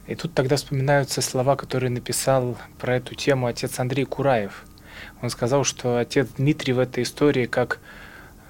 И 0.07 0.15
тут 0.15 0.35
тогда 0.35 0.57
вспоминаются 0.57 1.21
слова, 1.21 1.57
которые 1.57 1.91
написал 1.91 2.57
про 2.79 2.97
эту 2.97 3.15
тему 3.15 3.47
отец 3.47 3.79
Андрей 3.81 4.05
Кураев. 4.05 4.65
Он 5.21 5.31
сказал, 5.31 5.65
что 5.65 5.99
отец 5.99 6.29
Дмитрий 6.37 6.73
в 6.73 6.79
этой 6.79 7.03
истории 7.03 7.47
как 7.47 7.81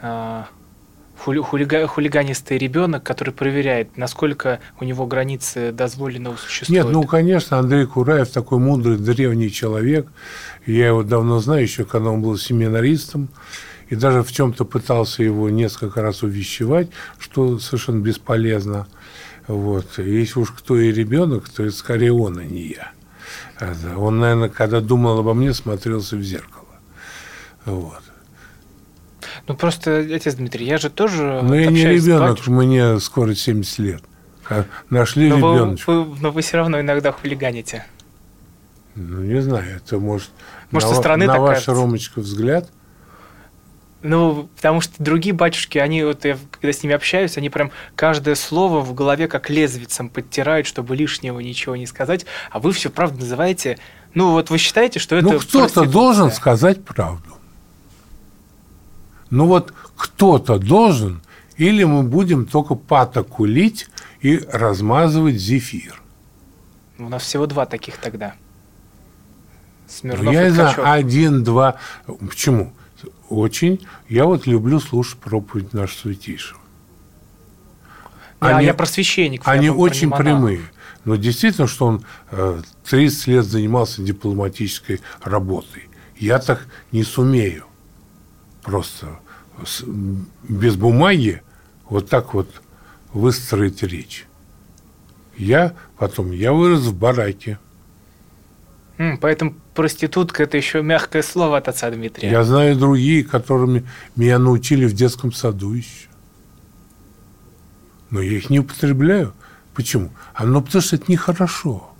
а, 0.03 0.49
хули- 1.25 1.43
хулига- 1.43 1.87
хулиганистый 1.87 2.59
ребенок, 2.59 3.03
который 3.03 3.33
проверяет, 3.33 3.97
насколько 3.97 4.61
у 4.81 4.85
него 4.85 5.07
границы 5.07 5.73
дозволенного 5.73 6.37
существуют. 6.37 6.85
Нет, 6.85 6.93
ну, 6.93 7.05
конечно, 7.05 7.59
Андрей 7.59 7.87
Кураев 7.87 8.29
такой 8.31 8.59
мудрый, 8.59 8.99
древний 8.99 9.51
человек. 9.51 10.09
Я 10.67 10.89
его 10.89 11.03
давно 11.03 11.39
знаю, 11.39 11.63
еще 11.63 11.85
когда 11.85 12.11
он 12.11 12.21
был 12.21 12.37
семинаристом. 12.37 13.29
И 13.89 13.95
даже 13.95 14.23
в 14.23 14.33
чем-то 14.33 14.65
пытался 14.65 15.23
его 15.23 15.49
несколько 15.49 16.03
раз 16.03 16.23
увещевать, 16.23 16.89
что 17.19 17.59
совершенно 17.59 18.01
бесполезно. 18.01 18.87
Вот. 19.47 19.99
И 19.99 20.03
Если 20.21 20.41
уж 20.41 20.51
кто 20.51 20.77
и 20.79 20.91
ребенок, 20.93 21.49
то 21.49 21.63
это 21.63 21.75
скорее 21.75 22.13
он, 22.13 22.39
а 22.39 22.45
не 22.45 22.75
я. 22.75 22.93
Он, 23.97 24.19
наверное, 24.19 24.49
когда 24.49 24.81
думал 24.81 25.19
обо 25.19 25.35
мне, 25.35 25.55
смотрелся 25.55 26.17
в 26.17 26.23
зеркало. 26.23 26.67
Вот. 27.65 28.03
Ну 29.47 29.55
просто, 29.55 29.99
отец 29.99 30.35
Дмитрий, 30.35 30.67
я 30.67 30.79
же 30.79 30.91
тоже 30.91 31.41
вот 31.43 31.55
я 31.55 31.67
не 31.67 31.85
ребенок, 31.85 32.31
батюшкой. 32.31 32.55
мне 32.55 33.01
скоро 33.01 33.35
70 33.35 33.79
лет. 33.79 34.03
А 34.49 34.65
Нашли 34.91 35.29
но 35.29 35.37
ребеночка. 35.37 35.91
вы- 35.93 36.17
но 36.21 36.31
вы 36.31 36.43
все 36.43 36.57
равно 36.59 36.81
иногда 36.81 37.13
хулиганите. 37.13 37.85
Ну, 38.95 39.23
не 39.23 39.41
знаю, 39.43 39.77
это 39.77 39.99
может, 39.99 40.31
Может, 40.71 40.89
на, 40.89 40.95
со 40.95 41.01
стороны 41.01 41.27
на 41.27 41.39
ваш, 41.39 41.51
кажется. 41.51 41.75
Ромочка, 41.75 42.21
взгляд. 42.21 42.71
Ну, 44.07 44.49
потому 44.55 44.81
что 44.81 44.95
другие 45.03 45.35
батюшки, 45.35 45.79
они 45.79 46.05
вот, 46.05 46.25
я 46.25 46.39
когда 46.53 46.73
с 46.73 46.81
ними 46.81 46.95
общаюсь, 46.95 47.37
они 47.37 47.51
прям 47.51 47.73
каждое 47.97 48.37
слово 48.37 48.81
в 48.81 48.95
голове 48.95 49.27
как 49.27 49.51
лезвицем 49.51 50.11
подтирают, 50.11 50.69
чтобы 50.69 50.95
лишнего 50.95 51.41
ничего 51.41 51.75
не 51.75 51.87
сказать. 51.87 52.25
А 52.53 52.61
вы 52.61 52.73
все 52.73 52.89
правда 52.89 53.19
называете... 53.19 53.79
Ну, 54.15 54.31
вот 54.31 54.49
вы 54.49 54.59
считаете, 54.59 55.01
что 55.01 55.17
это 55.17 55.33
Ну, 55.33 55.41
кто-то 55.41 55.87
должен 55.87 56.31
сказать 56.31 56.85
правду. 56.85 57.37
Ну 59.31 59.47
вот 59.47 59.75
кто-то 59.97 60.61
должен, 60.61 61.21
или 61.57 61.83
мы 61.83 62.05
будем 62.05 62.47
только 62.47 62.77
патоку 62.77 63.45
лить 63.45 63.89
и 64.21 64.39
размазывать 64.39 65.35
зефир. 65.35 66.01
У 66.99 67.09
нас 67.09 67.25
всего 67.25 67.47
два 67.47 67.67
таких 67.67 67.97
тогда. 67.97 68.35
Ну, 68.37 70.13
Смирнов 70.13 70.33
я 70.33 70.47
и 70.47 70.51
знаю, 70.51 70.93
один, 70.93 71.43
два. 71.43 71.75
Почему? 72.07 72.73
Очень. 73.29 73.87
Я 74.09 74.25
вот 74.27 74.47
люблю 74.47 74.79
слушать 74.81 75.19
проповедь 75.19 75.73
нашего 75.73 76.01
святейшего. 76.03 76.61
Я, 78.41 78.57
они- 78.59 78.67
я 78.67 78.75
про 78.75 78.87
священников. 78.87 79.49
Они 79.49 79.69
про 79.69 79.77
очень 79.77 80.11
прямые. 80.11 80.61
Но 81.05 81.17
действительно, 81.17 81.67
что 81.67 81.87
он 81.87 82.05
э, 82.31 82.61
30 82.85 83.27
лет 83.29 83.45
занимался 83.45 84.03
дипломатической 84.03 85.01
работой. 85.23 85.89
Я 86.17 86.39
так 86.39 86.67
не 86.93 87.03
сумею. 87.05 87.65
Просто 88.63 89.19
без 90.49 90.77
бумаги 90.77 91.43
вот 91.89 92.09
так 92.11 92.35
вот 92.35 92.51
выстроить 93.13 93.83
речь. 93.83 94.27
Я 95.37 95.75
потом, 95.99 96.33
я 96.33 96.53
вырос 96.53 96.81
в 96.83 96.95
бараке. 96.97 97.59
Поэтому 99.21 99.55
проститутка 99.75 100.45
это 100.45 100.57
еще 100.57 100.83
мягкое 100.83 101.23
слово 101.23 101.59
от 101.59 101.69
отца 101.69 101.91
Дмитрия. 101.91 102.31
Я 102.31 102.45
знаю 102.45 102.77
другие, 102.77 103.25
которыми 103.25 103.87
меня 104.15 104.39
научили 104.39 104.87
в 104.87 104.95
детском 104.95 105.33
саду 105.33 105.73
еще. 105.75 106.09
Но 108.11 108.21
я 108.21 108.37
их 108.37 108.49
не 108.51 108.61
употребляю. 108.61 109.35
Почему? 109.75 110.11
А 110.33 110.45
ну, 110.45 110.63
потому 110.63 110.81
что 110.81 110.97
это 110.97 111.11
нехорошо. 111.11 111.91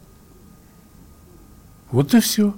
Вот 1.91 2.15
и 2.15 2.21
все. 2.21 2.55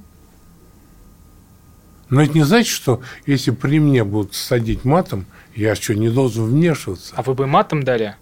Но 2.09 2.23
это 2.23 2.35
не 2.35 2.45
значит, 2.45 2.73
что 2.73 3.03
если 3.27 3.51
при 3.51 3.81
мне 3.81 4.05
будут 4.05 4.35
садить 4.35 4.85
матом, 4.85 5.27
я 5.55 5.75
что, 5.75 5.95
не 5.95 6.09
должен 6.09 6.45
вмешиваться? 6.45 7.13
А 7.17 7.23
вы 7.23 7.35
бы 7.35 7.47
матом 7.47 7.83
дали? 7.83 8.17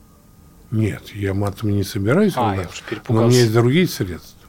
Нет, 0.70 1.10
я 1.14 1.34
матом 1.34 1.70
не 1.70 1.84
собираюсь 1.84 2.32
А, 2.36 2.54
я 2.54 2.62
ругаться, 2.62 2.72
уж 2.72 2.80
но 2.80 2.86
у 2.86 2.90
перепугался. 2.90 3.28
меня 3.28 3.40
есть 3.40 3.52
другие 3.52 3.86
средства. 3.86 4.45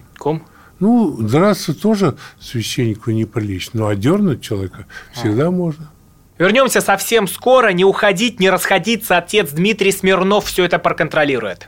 Кулаком? 0.00 0.42
Ну, 0.80 1.16
драться 1.18 1.72
тоже 1.72 2.16
священнику 2.40 3.10
неприлично, 3.10 3.80
но 3.80 3.86
одернуть 3.88 4.42
человека 4.42 4.86
всегда 5.12 5.50
можно. 5.50 5.90
Вернемся 6.38 6.80
совсем 6.80 7.28
скоро. 7.28 7.72
Не 7.72 7.84
уходить, 7.84 8.40
не 8.40 8.50
расходиться. 8.50 9.16
Отец 9.16 9.52
Дмитрий 9.52 9.92
Смирнов 9.92 10.46
все 10.46 10.64
это 10.64 10.80
проконтролирует. 10.80 11.66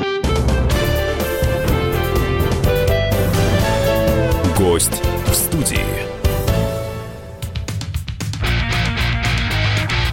Гость 4.58 5.02
в 5.26 5.34
студии. 5.34 6.06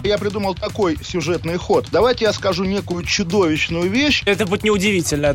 Я 0.04 0.18
придумал 0.18 0.54
такой 0.54 0.98
сюжетный 1.02 1.56
ход. 1.56 1.88
Давайте 1.90 2.26
я 2.26 2.32
скажу 2.32 2.64
некую 2.64 3.04
чудовищную 3.04 3.90
вещь. 3.90 4.22
Это 4.26 4.46
будет 4.46 4.62
неудивительно. 4.62 5.34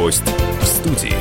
Гость 0.00 0.24
в 0.62 0.64
студии. 0.64 1.12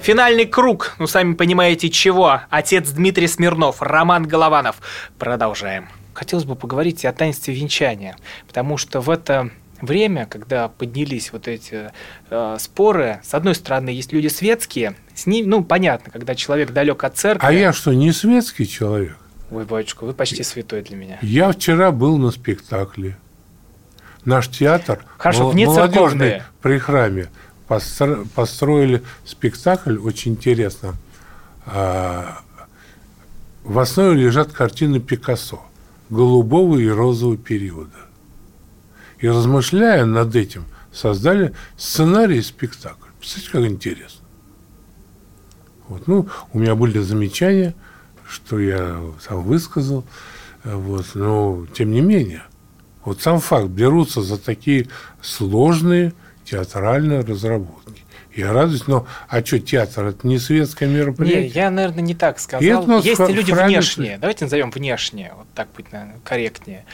Финальный 0.00 0.46
круг, 0.46 0.94
ну 1.00 1.08
сами 1.08 1.34
понимаете 1.34 1.90
чего. 1.90 2.42
Отец 2.50 2.90
Дмитрий 2.90 3.26
Смирнов, 3.26 3.82
Роман 3.82 4.28
Голованов. 4.28 4.76
Продолжаем. 5.18 5.88
Хотелось 6.14 6.44
бы 6.44 6.54
поговорить 6.54 7.02
и 7.02 7.08
о 7.08 7.12
таинстве 7.12 7.52
венчания, 7.52 8.16
потому 8.46 8.76
что 8.76 9.00
в 9.00 9.10
это 9.10 9.50
время, 9.80 10.26
когда 10.26 10.68
поднялись 10.68 11.32
вот 11.32 11.48
эти 11.48 11.90
э, 12.30 12.56
споры, 12.60 13.20
с 13.24 13.34
одной 13.34 13.56
стороны, 13.56 13.88
есть 13.88 14.12
люди 14.12 14.28
светские, 14.28 14.94
с 15.12 15.26
ним, 15.26 15.50
ну, 15.50 15.64
понятно, 15.64 16.12
когда 16.12 16.36
человек 16.36 16.70
далек 16.70 17.02
от 17.02 17.16
церкви. 17.16 17.44
А 17.44 17.52
я 17.52 17.72
что, 17.72 17.92
не 17.92 18.12
светский 18.12 18.68
человек? 18.68 19.16
Ой, 19.50 19.64
батюшка, 19.64 20.04
вы 20.04 20.12
почти 20.12 20.44
святой 20.44 20.82
для 20.82 20.96
меня. 20.96 21.18
Я 21.22 21.50
вчера 21.50 21.90
был 21.90 22.18
на 22.18 22.30
спектакле. 22.30 23.16
Наш 24.26 24.48
театр, 24.48 25.04
Хорошо, 25.18 25.50
вне 25.50 25.66
молодежный 25.66 26.42
при 26.60 26.78
храме, 26.78 27.30
постро- 27.68 28.26
построили 28.34 29.02
спектакль 29.24 29.96
очень 29.98 30.32
интересно. 30.32 30.94
А, 31.64 32.40
В 33.62 33.78
основе 33.78 34.16
лежат 34.16 34.52
картины 34.52 35.00
Пикассо 35.00 35.60
голубого 36.10 36.76
и 36.78 36.88
розового 36.88 37.36
периода. 37.36 37.96
И 39.18 39.28
размышляя 39.28 40.04
над 40.04 40.34
этим, 40.36 40.64
создали 40.92 41.54
сценарий 41.76 42.38
и 42.38 42.42
спектакль. 42.42 43.08
Представляете, 43.20 43.52
как 43.52 43.64
интересно. 43.76 44.26
Вот. 45.88 46.06
Ну, 46.08 46.28
у 46.52 46.58
меня 46.58 46.74
были 46.74 46.98
замечания, 46.98 47.74
что 48.28 48.58
я 48.58 49.00
сам 49.20 49.42
высказал. 49.44 50.04
Вот. 50.64 51.06
Но, 51.14 51.64
тем 51.74 51.92
не 51.92 52.00
менее, 52.00 52.42
вот 53.06 53.22
сам 53.22 53.40
факт, 53.40 53.68
берутся 53.68 54.20
за 54.20 54.36
такие 54.36 54.88
сложные 55.22 56.12
театральные 56.44 57.20
разработки. 57.20 58.02
Я 58.34 58.52
радуюсь, 58.52 58.86
но 58.86 59.06
а 59.28 59.42
что, 59.42 59.58
театр, 59.58 60.06
это 60.08 60.26
не 60.26 60.38
светское 60.38 60.86
мероприятие? 60.88 61.46
я, 61.46 61.70
наверное, 61.70 62.02
не 62.02 62.14
так 62.14 62.38
сказал. 62.38 62.60
Это 62.60 62.96
Есть 63.06 63.16
фра- 63.16 63.28
люди 63.28 63.50
внешние, 63.52 64.18
давайте 64.18 64.44
назовем 64.44 64.70
внешние, 64.70 65.32
вот 65.38 65.46
так 65.54 65.68
быть, 65.74 65.90
наверное, 65.90 66.20
корректнее, 66.22 66.84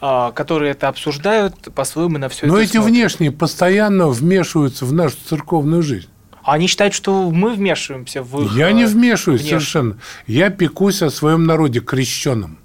а, 0.00 0.32
которые 0.32 0.72
это 0.72 0.88
обсуждают 0.88 1.72
по-своему 1.74 2.18
на 2.18 2.28
все 2.28 2.46
но 2.46 2.54
это 2.54 2.64
эти 2.64 2.72
смотрят. 2.72 2.92
внешние 2.92 3.30
постоянно 3.30 4.08
вмешиваются 4.08 4.84
в 4.84 4.92
нашу 4.92 5.16
церковную 5.28 5.82
жизнь. 5.82 6.08
А 6.42 6.54
Они 6.54 6.66
считают, 6.66 6.94
что 6.94 7.30
мы 7.30 7.54
вмешиваемся 7.54 8.22
в 8.22 8.42
их... 8.42 8.52
Я 8.56 8.72
не 8.72 8.84
э, 8.84 8.86
вмешиваюсь 8.86 9.42
внешне. 9.42 9.58
совершенно. 9.60 9.98
Я 10.26 10.48
пекусь 10.50 11.02
о 11.02 11.10
своем 11.10 11.44
народе 11.44 11.80
крещенном. 11.80 12.58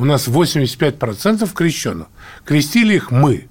У 0.00 0.06
нас 0.06 0.28
85% 0.28 1.52
крещенных. 1.52 2.06
Крестили 2.46 2.94
их 2.94 3.10
мы. 3.10 3.50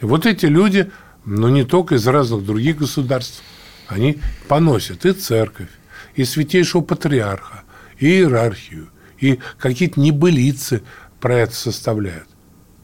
И 0.00 0.04
вот 0.04 0.26
эти 0.26 0.46
люди, 0.46 0.90
но 1.24 1.48
не 1.48 1.62
только 1.62 1.94
из 1.94 2.04
разных 2.08 2.44
других 2.44 2.78
государств, 2.78 3.44
они 3.86 4.18
поносят 4.48 5.06
и 5.06 5.12
церковь, 5.12 5.68
и 6.16 6.24
святейшего 6.24 6.80
патриарха, 6.80 7.62
и 8.00 8.06
иерархию, 8.08 8.88
и 9.20 9.38
какие-то 9.56 10.00
небылицы 10.00 10.82
про 11.20 11.36
это 11.36 11.54
составляют. 11.54 12.26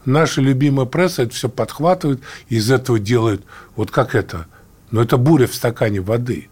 Наша 0.05 0.41
любимая 0.41 0.87
пресса 0.87 1.25
это 1.25 1.35
все 1.35 1.49
подхватывает, 1.49 2.21
и 2.49 2.59
из 2.59 2.71
этого 2.71 3.01
делает, 3.01 3.43
вот 3.75 3.91
как 3.91 4.15
это, 4.15 4.47
ну 4.93 5.01
это 5.01 5.17
буря 5.17 5.49
в 5.49 5.55
стакане 5.57 6.01
воды. 6.01 6.49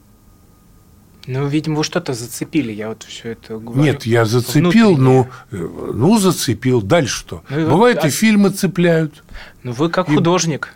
Ну, 1.29 1.47
видимо, 1.47 1.77
вы 1.77 1.85
что-то 1.85 2.15
зацепили, 2.15 2.73
я 2.73 2.89
вот 2.89 3.03
все 3.03 3.33
это 3.33 3.59
говорю. 3.59 3.83
Нет, 3.83 4.07
я 4.07 4.25
зацепил, 4.25 4.97
ну, 4.97 5.29
э, 5.51 5.57
ну 5.57 6.19
зацепил, 6.19 6.81
дальше 6.81 7.19
что? 7.19 7.45
Ну, 7.51 7.59
и 7.61 7.65
вот, 7.65 7.73
Бывает, 7.73 7.99
а- 8.03 8.09
и 8.09 8.11
фильмы 8.11 8.49
цепляют. 8.49 9.23
Ну, 9.63 9.73
вы 9.73 9.91
как 9.91 10.09
И- 10.09 10.15
художник. 10.15 10.75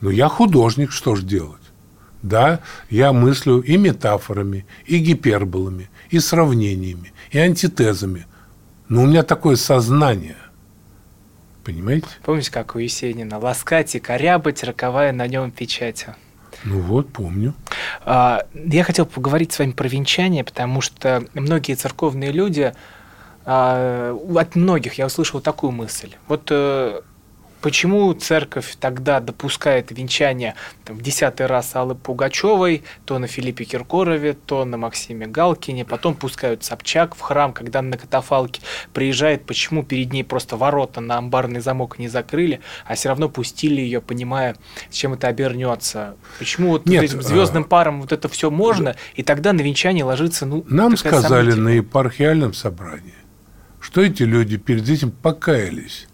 Ну, 0.00 0.10
я 0.10 0.28
художник, 0.28 0.92
что 0.92 1.16
ж 1.16 1.24
делать? 1.24 1.60
Да, 2.22 2.60
я 2.90 3.12
мыслю 3.12 3.58
и 3.60 3.76
метафорами, 3.76 4.66
и 4.86 4.98
гиперболами, 4.98 5.90
и 6.10 6.20
сравнениями, 6.20 7.12
и 7.32 7.38
антитезами. 7.38 8.26
Но 8.88 9.02
у 9.02 9.06
меня 9.06 9.24
такое 9.24 9.56
сознание. 9.56 10.36
Понимаете? 11.64 12.06
Помните, 12.22 12.52
как 12.52 12.76
у 12.76 12.78
Есенина? 12.78 13.40
«Ласкать 13.40 13.96
и 13.96 13.98
корябать, 13.98 14.62
роковая 14.62 15.12
на 15.12 15.26
нем 15.26 15.50
печать». 15.50 16.06
Ну 16.64 16.80
вот, 16.80 17.12
помню. 17.12 17.54
А, 18.04 18.44
Я 18.54 18.84
хотел 18.84 19.06
поговорить 19.06 19.52
с 19.52 19.58
вами 19.58 19.72
про 19.72 19.88
венчание, 19.88 20.44
потому 20.44 20.80
что 20.80 21.24
многие 21.34 21.74
церковные 21.74 22.32
люди, 22.32 22.74
а, 23.44 24.16
от 24.34 24.56
многих 24.56 24.94
я 24.94 25.06
услышал 25.06 25.40
такую 25.40 25.72
мысль. 25.72 26.14
Вот 26.26 26.48
э, 26.50 27.00
почему 27.60 28.12
церковь 28.14 28.76
тогда 28.80 29.20
допускает 29.20 29.90
венчание 29.90 30.54
там, 30.84 30.96
в 30.96 31.02
десятый 31.02 31.46
раз 31.46 31.74
Аллы 31.74 31.94
Пугачевой, 31.94 32.84
то 33.04 33.18
на 33.18 33.26
Филиппе 33.26 33.64
Киркорове, 33.64 34.34
то 34.34 34.64
на 34.64 34.76
Максиме 34.76 35.26
Галкине, 35.26 35.84
потом 35.84 36.14
пускают 36.14 36.64
Собчак 36.64 37.14
в 37.14 37.20
храм, 37.20 37.52
когда 37.52 37.82
на 37.82 37.96
катафалке 37.96 38.62
приезжает, 38.92 39.44
почему 39.44 39.82
перед 39.82 40.12
ней 40.12 40.24
просто 40.24 40.56
ворота 40.56 41.00
на 41.00 41.18
амбарный 41.18 41.60
замок 41.60 41.98
не 41.98 42.08
закрыли, 42.08 42.60
а 42.86 42.94
все 42.94 43.08
равно 43.08 43.28
пустили 43.28 43.80
ее, 43.80 44.00
понимая, 44.00 44.56
с 44.90 44.94
чем 44.94 45.14
это 45.14 45.28
обернется. 45.28 46.16
Почему 46.38 46.70
вот 46.70 46.86
Нет, 46.86 47.04
этим 47.04 47.22
звездным 47.22 47.64
а- 47.64 47.66
парам 47.66 48.00
вот 48.00 48.12
это 48.12 48.28
все 48.28 48.50
можно, 48.50 48.96
и 49.14 49.22
тогда 49.22 49.52
на 49.52 49.60
венчание 49.60 50.04
ложится, 50.04 50.46
ну, 50.46 50.64
Нам 50.68 50.96
сказали 50.96 51.52
на 51.52 51.70
епархиальном 51.70 52.54
собрании, 52.54 53.14
что 53.80 54.02
эти 54.02 54.22
люди 54.22 54.56
перед 54.56 54.88
этим 54.88 55.10
покаялись 55.10 56.08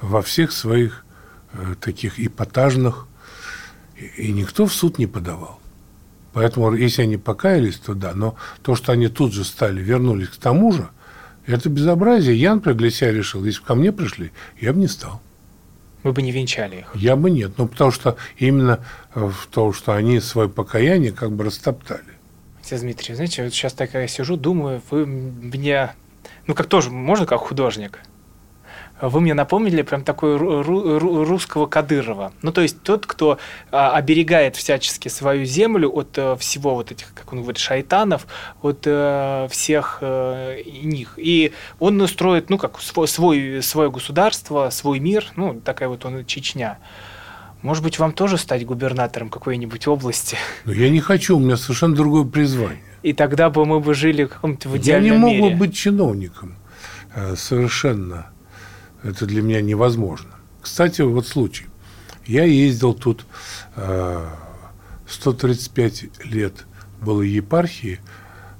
во 0.00 0.22
всех 0.22 0.52
своих 0.52 1.04
э, 1.52 1.74
таких 1.80 2.20
эпатажных, 2.20 3.06
и, 3.96 4.28
и 4.28 4.32
никто 4.32 4.66
в 4.66 4.72
суд 4.72 4.98
не 4.98 5.06
подавал. 5.06 5.60
Поэтому, 6.32 6.74
если 6.74 7.02
они 7.02 7.16
покаялись, 7.16 7.76
то 7.76 7.94
да. 7.94 8.12
Но 8.14 8.36
то, 8.62 8.74
что 8.74 8.92
они 8.92 9.08
тут 9.08 9.32
же 9.32 9.44
стали, 9.44 9.80
вернулись 9.80 10.28
к 10.28 10.36
тому 10.36 10.72
же, 10.72 10.88
это 11.46 11.70
безобразие. 11.70 12.38
Я, 12.38 12.54
например, 12.54 12.76
для 12.76 12.90
себя 12.90 13.12
решил, 13.12 13.44
если 13.44 13.60
бы 13.60 13.66
ко 13.66 13.74
мне 13.74 13.92
пришли, 13.92 14.32
я 14.60 14.72
бы 14.72 14.80
не 14.80 14.88
стал. 14.88 15.22
Вы 16.02 16.12
бы 16.12 16.22
не 16.22 16.32
венчали 16.32 16.80
их. 16.80 16.90
Я 16.94 17.16
бы 17.16 17.30
нет. 17.30 17.52
Ну, 17.56 17.66
потому 17.66 17.90
что 17.90 18.16
именно 18.36 18.80
э, 19.14 19.26
в 19.26 19.46
том, 19.46 19.72
что 19.72 19.94
они 19.94 20.20
свое 20.20 20.48
покаяние 20.48 21.12
как 21.12 21.32
бы 21.32 21.44
растоптали. 21.44 22.04
Отец 22.60 22.80
Дмитрий, 22.80 23.14
знаете, 23.14 23.44
вот 23.44 23.54
сейчас 23.54 23.72
такая 23.72 24.06
сижу, 24.06 24.36
думаю, 24.36 24.82
вы 24.90 25.06
мне, 25.06 25.92
ну 26.46 26.54
как 26.54 26.66
тоже, 26.66 26.90
можно 26.90 27.24
как 27.24 27.40
художник, 27.40 28.00
вы 29.00 29.20
мне 29.20 29.34
напомнили 29.34 29.82
прям 29.82 30.02
такой 30.04 30.36
ру- 30.36 30.62
ру- 30.64 30.98
ру- 30.98 31.24
русского 31.24 31.66
Кадырова. 31.66 32.32
Ну, 32.42 32.50
то 32.52 32.62
есть 32.62 32.82
тот, 32.82 33.04
кто 33.06 33.38
а, 33.70 33.92
оберегает 33.92 34.56
всячески 34.56 35.08
свою 35.08 35.44
землю 35.44 35.90
от 35.90 36.16
э, 36.16 36.36
всего 36.36 36.74
вот 36.74 36.92
этих, 36.92 37.12
как 37.12 37.30
он 37.32 37.42
говорит, 37.42 37.58
шайтанов, 37.58 38.26
от 38.62 38.84
э, 38.86 39.48
всех 39.50 39.98
э, 40.00 40.62
них. 40.82 41.14
И 41.18 41.52
он 41.78 42.06
строит, 42.08 42.48
ну, 42.48 42.56
как 42.56 42.80
свой, 42.80 43.06
свой, 43.06 43.62
свое 43.62 43.90
государство, 43.90 44.70
свой 44.70 44.98
мир, 44.98 45.26
ну, 45.36 45.60
такая 45.62 45.88
вот 45.90 46.04
он 46.06 46.24
Чечня. 46.24 46.78
Может 47.62 47.82
быть, 47.82 47.98
вам 47.98 48.12
тоже 48.12 48.38
стать 48.38 48.64
губернатором 48.64 49.28
какой-нибудь 49.28 49.86
области? 49.88 50.38
Но 50.64 50.72
я 50.72 50.88
не 50.88 51.00
хочу, 51.00 51.36
у 51.36 51.40
меня 51.40 51.56
совершенно 51.56 51.94
другое 51.94 52.24
призвание. 52.24 52.82
И 53.02 53.12
тогда 53.12 53.50
бы 53.50 53.66
мы 53.66 53.80
бы 53.80 53.92
жили 53.92 54.24
в 54.24 54.28
каком-то 54.30 54.68
в 54.68 54.74
Я 54.74 54.80
идеальном 54.80 55.10
не 55.12 55.18
могу 55.18 55.44
мире. 55.48 55.56
быть 55.56 55.76
чиновником. 55.76 56.56
Совершенно. 57.34 58.30
Это 59.06 59.24
для 59.24 59.40
меня 59.40 59.60
невозможно. 59.60 60.30
Кстати, 60.60 61.00
вот 61.00 61.28
случай. 61.28 61.66
Я 62.24 62.42
ездил 62.42 62.92
тут 62.92 63.24
э, 63.76 64.28
135 65.08 66.24
лет 66.24 66.66
было 67.00 67.22
епархии 67.22 68.00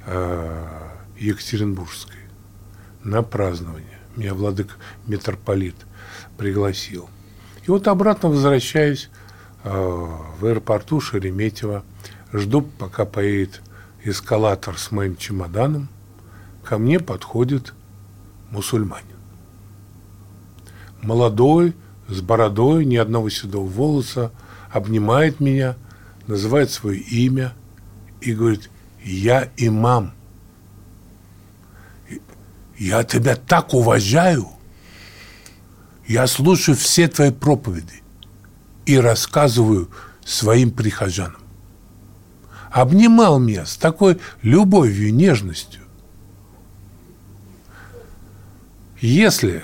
э, 0.06 0.88
Екатеринбургской 1.18 2.20
на 3.02 3.24
празднование. 3.24 3.98
Меня 4.14 4.34
владык 4.34 4.78
митрополит 5.08 5.74
пригласил. 6.38 7.10
И 7.66 7.70
вот 7.72 7.88
обратно 7.88 8.28
возвращаюсь 8.28 9.10
э, 9.64 9.68
в 9.68 10.46
аэропорту 10.46 11.00
Шереметьево. 11.00 11.82
Жду, 12.32 12.62
пока 12.62 13.04
поедет 13.04 13.62
эскалатор 14.04 14.78
с 14.78 14.92
моим 14.92 15.16
чемоданом. 15.16 15.88
Ко 16.62 16.78
мне 16.78 17.00
подходит 17.00 17.74
мусульманин. 18.52 19.15
Молодой, 21.06 21.76
с 22.08 22.20
бородой, 22.20 22.84
ни 22.84 22.96
одного 22.96 23.30
седого 23.30 23.64
волоса, 23.64 24.32
обнимает 24.72 25.38
меня, 25.38 25.76
называет 26.26 26.72
свое 26.72 26.98
имя 26.98 27.52
и 28.20 28.34
говорит, 28.34 28.68
я 29.04 29.48
имам. 29.56 30.14
Я 32.76 33.04
тебя 33.04 33.36
так 33.36 33.72
уважаю. 33.72 34.48
Я 36.08 36.26
слушаю 36.26 36.76
все 36.76 37.06
твои 37.06 37.30
проповеди 37.30 38.02
и 38.84 38.98
рассказываю 38.98 39.88
своим 40.24 40.72
прихожанам. 40.72 41.40
Обнимал 42.72 43.38
меня 43.38 43.64
с 43.64 43.76
такой 43.76 44.18
любовью, 44.42 45.14
нежностью. 45.14 45.82
Если 49.00 49.62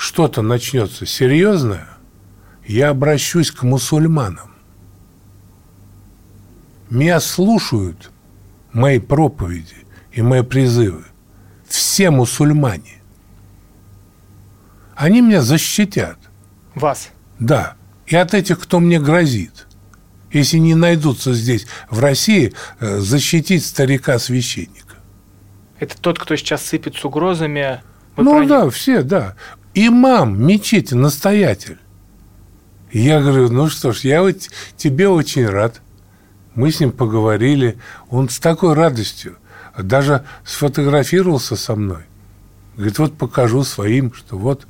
что-то 0.00 0.40
начнется 0.40 1.04
серьезное, 1.04 1.86
я 2.66 2.88
обращусь 2.88 3.50
к 3.50 3.64
мусульманам. 3.64 4.54
Меня 6.88 7.20
слушают 7.20 8.10
мои 8.72 8.98
проповеди 8.98 9.76
и 10.10 10.22
мои 10.22 10.42
призывы. 10.42 11.04
Все 11.68 12.10
мусульмане. 12.10 13.02
Они 14.96 15.20
меня 15.20 15.42
защитят. 15.42 16.18
Вас. 16.74 17.10
Да. 17.38 17.74
И 18.06 18.16
от 18.16 18.32
этих, 18.32 18.58
кто 18.58 18.80
мне 18.80 18.98
грозит. 18.98 19.66
Если 20.32 20.56
не 20.56 20.74
найдутся 20.74 21.34
здесь, 21.34 21.66
в 21.90 22.00
России, 22.00 22.54
э, 22.80 23.00
защитить 23.00 23.66
старика-священника. 23.66 24.96
Это 25.78 26.00
тот, 26.00 26.18
кто 26.18 26.36
сейчас 26.36 26.64
сыпет 26.64 26.96
с 26.96 27.04
угрозами. 27.04 27.82
Вы 28.16 28.24
ну 28.24 28.46
да, 28.46 28.64
них- 28.64 28.74
все, 28.74 29.02
да. 29.02 29.36
Имам 29.74 30.44
мечети, 30.44 30.94
настоятель. 30.94 31.78
Я 32.90 33.20
говорю, 33.20 33.50
ну 33.50 33.68
что 33.68 33.92
ж, 33.92 34.00
я 34.00 34.22
вот 34.22 34.36
тебе 34.76 35.08
очень 35.08 35.46
рад. 35.46 35.80
Мы 36.54 36.72
с 36.72 36.80
ним 36.80 36.90
поговорили. 36.90 37.78
Он 38.08 38.28
с 38.28 38.40
такой 38.40 38.74
радостью 38.74 39.36
даже 39.78 40.24
сфотографировался 40.44 41.54
со 41.54 41.76
мной. 41.76 42.02
Говорит, 42.74 42.98
вот 42.98 43.16
покажу 43.16 43.62
своим, 43.62 44.12
что 44.12 44.36
вот 44.36 44.66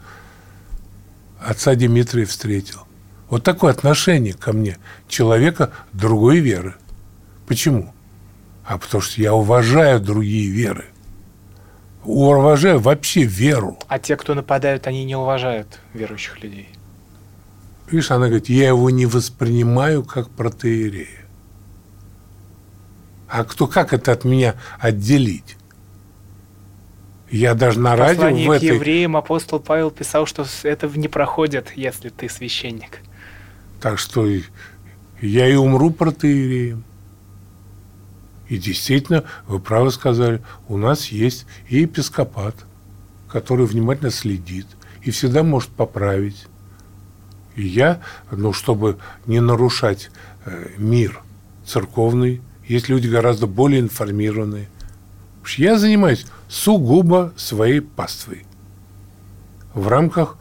отца 1.40 1.74
Дмитрия 1.74 2.26
встретил. 2.26 2.80
Вот 3.30 3.42
такое 3.42 3.72
отношение 3.72 4.34
ко 4.34 4.52
мне 4.52 4.76
человека 5.08 5.70
другой 5.92 6.40
веры. 6.40 6.74
Почему? 7.46 7.94
А 8.66 8.76
потому 8.76 9.00
что 9.00 9.22
я 9.22 9.32
уважаю 9.32 9.98
другие 10.00 10.50
веры. 10.50 10.89
Уважаю 12.04 12.80
вообще 12.80 13.24
веру. 13.24 13.78
А 13.88 13.98
те, 13.98 14.16
кто 14.16 14.34
нападают, 14.34 14.86
они 14.86 15.04
не 15.04 15.16
уважают 15.16 15.80
верующих 15.92 16.42
людей. 16.42 16.68
Видишь, 17.90 18.10
она 18.10 18.26
говорит, 18.26 18.48
я 18.48 18.68
его 18.68 18.88
не 18.90 19.06
воспринимаю 19.06 20.02
как 20.04 20.30
протеерея. 20.30 21.26
А 23.28 23.44
кто, 23.44 23.66
как 23.66 23.92
это 23.92 24.12
от 24.12 24.24
меня 24.24 24.54
отделить? 24.78 25.56
Я 27.30 27.54
даже 27.54 27.78
на 27.78 27.94
радио 27.94 28.22
послании 28.22 28.46
в 28.46 28.50
к 28.50 28.54
этой... 28.54 28.74
евреям 28.74 29.16
апостол 29.16 29.60
Павел 29.60 29.90
писал, 29.90 30.26
что 30.26 30.46
это 30.64 30.88
не 30.88 31.06
проходит, 31.06 31.72
если 31.76 32.08
ты 32.08 32.28
священник. 32.28 32.98
Так 33.80 33.98
что 33.98 34.26
я 35.20 35.48
и 35.48 35.54
умру 35.54 35.90
протеереем. 35.90 36.84
И 38.50 38.58
действительно, 38.58 39.22
вы 39.46 39.60
правы 39.60 39.92
сказали, 39.92 40.42
у 40.68 40.76
нас 40.76 41.06
есть 41.06 41.46
и 41.68 41.78
епископат, 41.78 42.56
который 43.28 43.64
внимательно 43.64 44.10
следит 44.10 44.66
и 45.02 45.12
всегда 45.12 45.44
может 45.44 45.70
поправить. 45.70 46.46
И 47.54 47.64
я, 47.64 48.00
ну, 48.32 48.52
чтобы 48.52 48.98
не 49.24 49.38
нарушать 49.38 50.10
э, 50.44 50.70
мир 50.78 51.22
церковный, 51.64 52.42
есть 52.66 52.88
люди 52.88 53.06
гораздо 53.06 53.46
более 53.46 53.80
информированные. 53.80 54.68
Я 55.56 55.78
занимаюсь 55.78 56.26
сугубо 56.48 57.32
своей 57.36 57.80
паствой. 57.80 58.44
В 59.74 59.86
рамках 59.86 60.36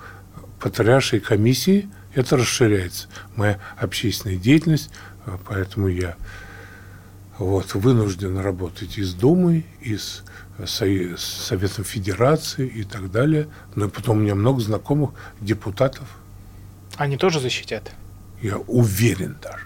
патриаршей 0.59 1.19
комиссии 1.19 1.87
это 2.15 2.37
расширяется. 2.37 3.07
Моя 3.35 3.59
общественная 3.77 4.37
деятельность, 4.37 4.89
э, 5.27 5.37
поэтому 5.47 5.89
я 5.89 6.15
вот, 7.39 7.73
вынужден 7.73 8.37
работать 8.37 8.97
и 8.97 9.03
с 9.03 9.13
Думой, 9.13 9.65
и 9.81 9.97
с, 9.97 10.23
э, 10.57 10.65
Сое- 10.67 11.17
с 11.17 11.23
Советом 11.23 11.85
Федерации 11.85 12.67
и 12.67 12.83
так 12.83 13.09
далее. 13.11 13.47
Но 13.75 13.89
потом 13.89 14.17
у 14.17 14.19
меня 14.21 14.35
много 14.35 14.59
знакомых 14.61 15.11
депутатов. 15.39 16.07
Они 16.97 17.17
тоже 17.17 17.39
защитят. 17.39 17.91
Я 18.41 18.57
уверен 18.57 19.37
даже. 19.41 19.65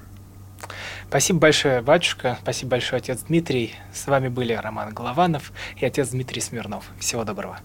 Спасибо 1.09 1.39
большое, 1.39 1.81
батюшка. 1.81 2.37
Спасибо 2.41 2.71
большое, 2.71 2.99
отец 2.99 3.21
Дмитрий. 3.27 3.75
С 3.93 4.07
вами 4.07 4.29
были 4.29 4.53
Роман 4.53 4.93
Голованов 4.93 5.51
и 5.77 5.85
отец 5.85 6.09
Дмитрий 6.09 6.41
Смирнов. 6.41 6.85
Всего 6.99 7.23
доброго. 7.23 7.59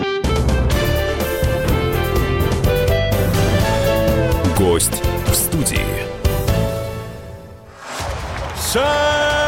Гость 4.59 5.03
в 5.27 5.35
студии. 5.35 6.07
Самые 8.57 9.48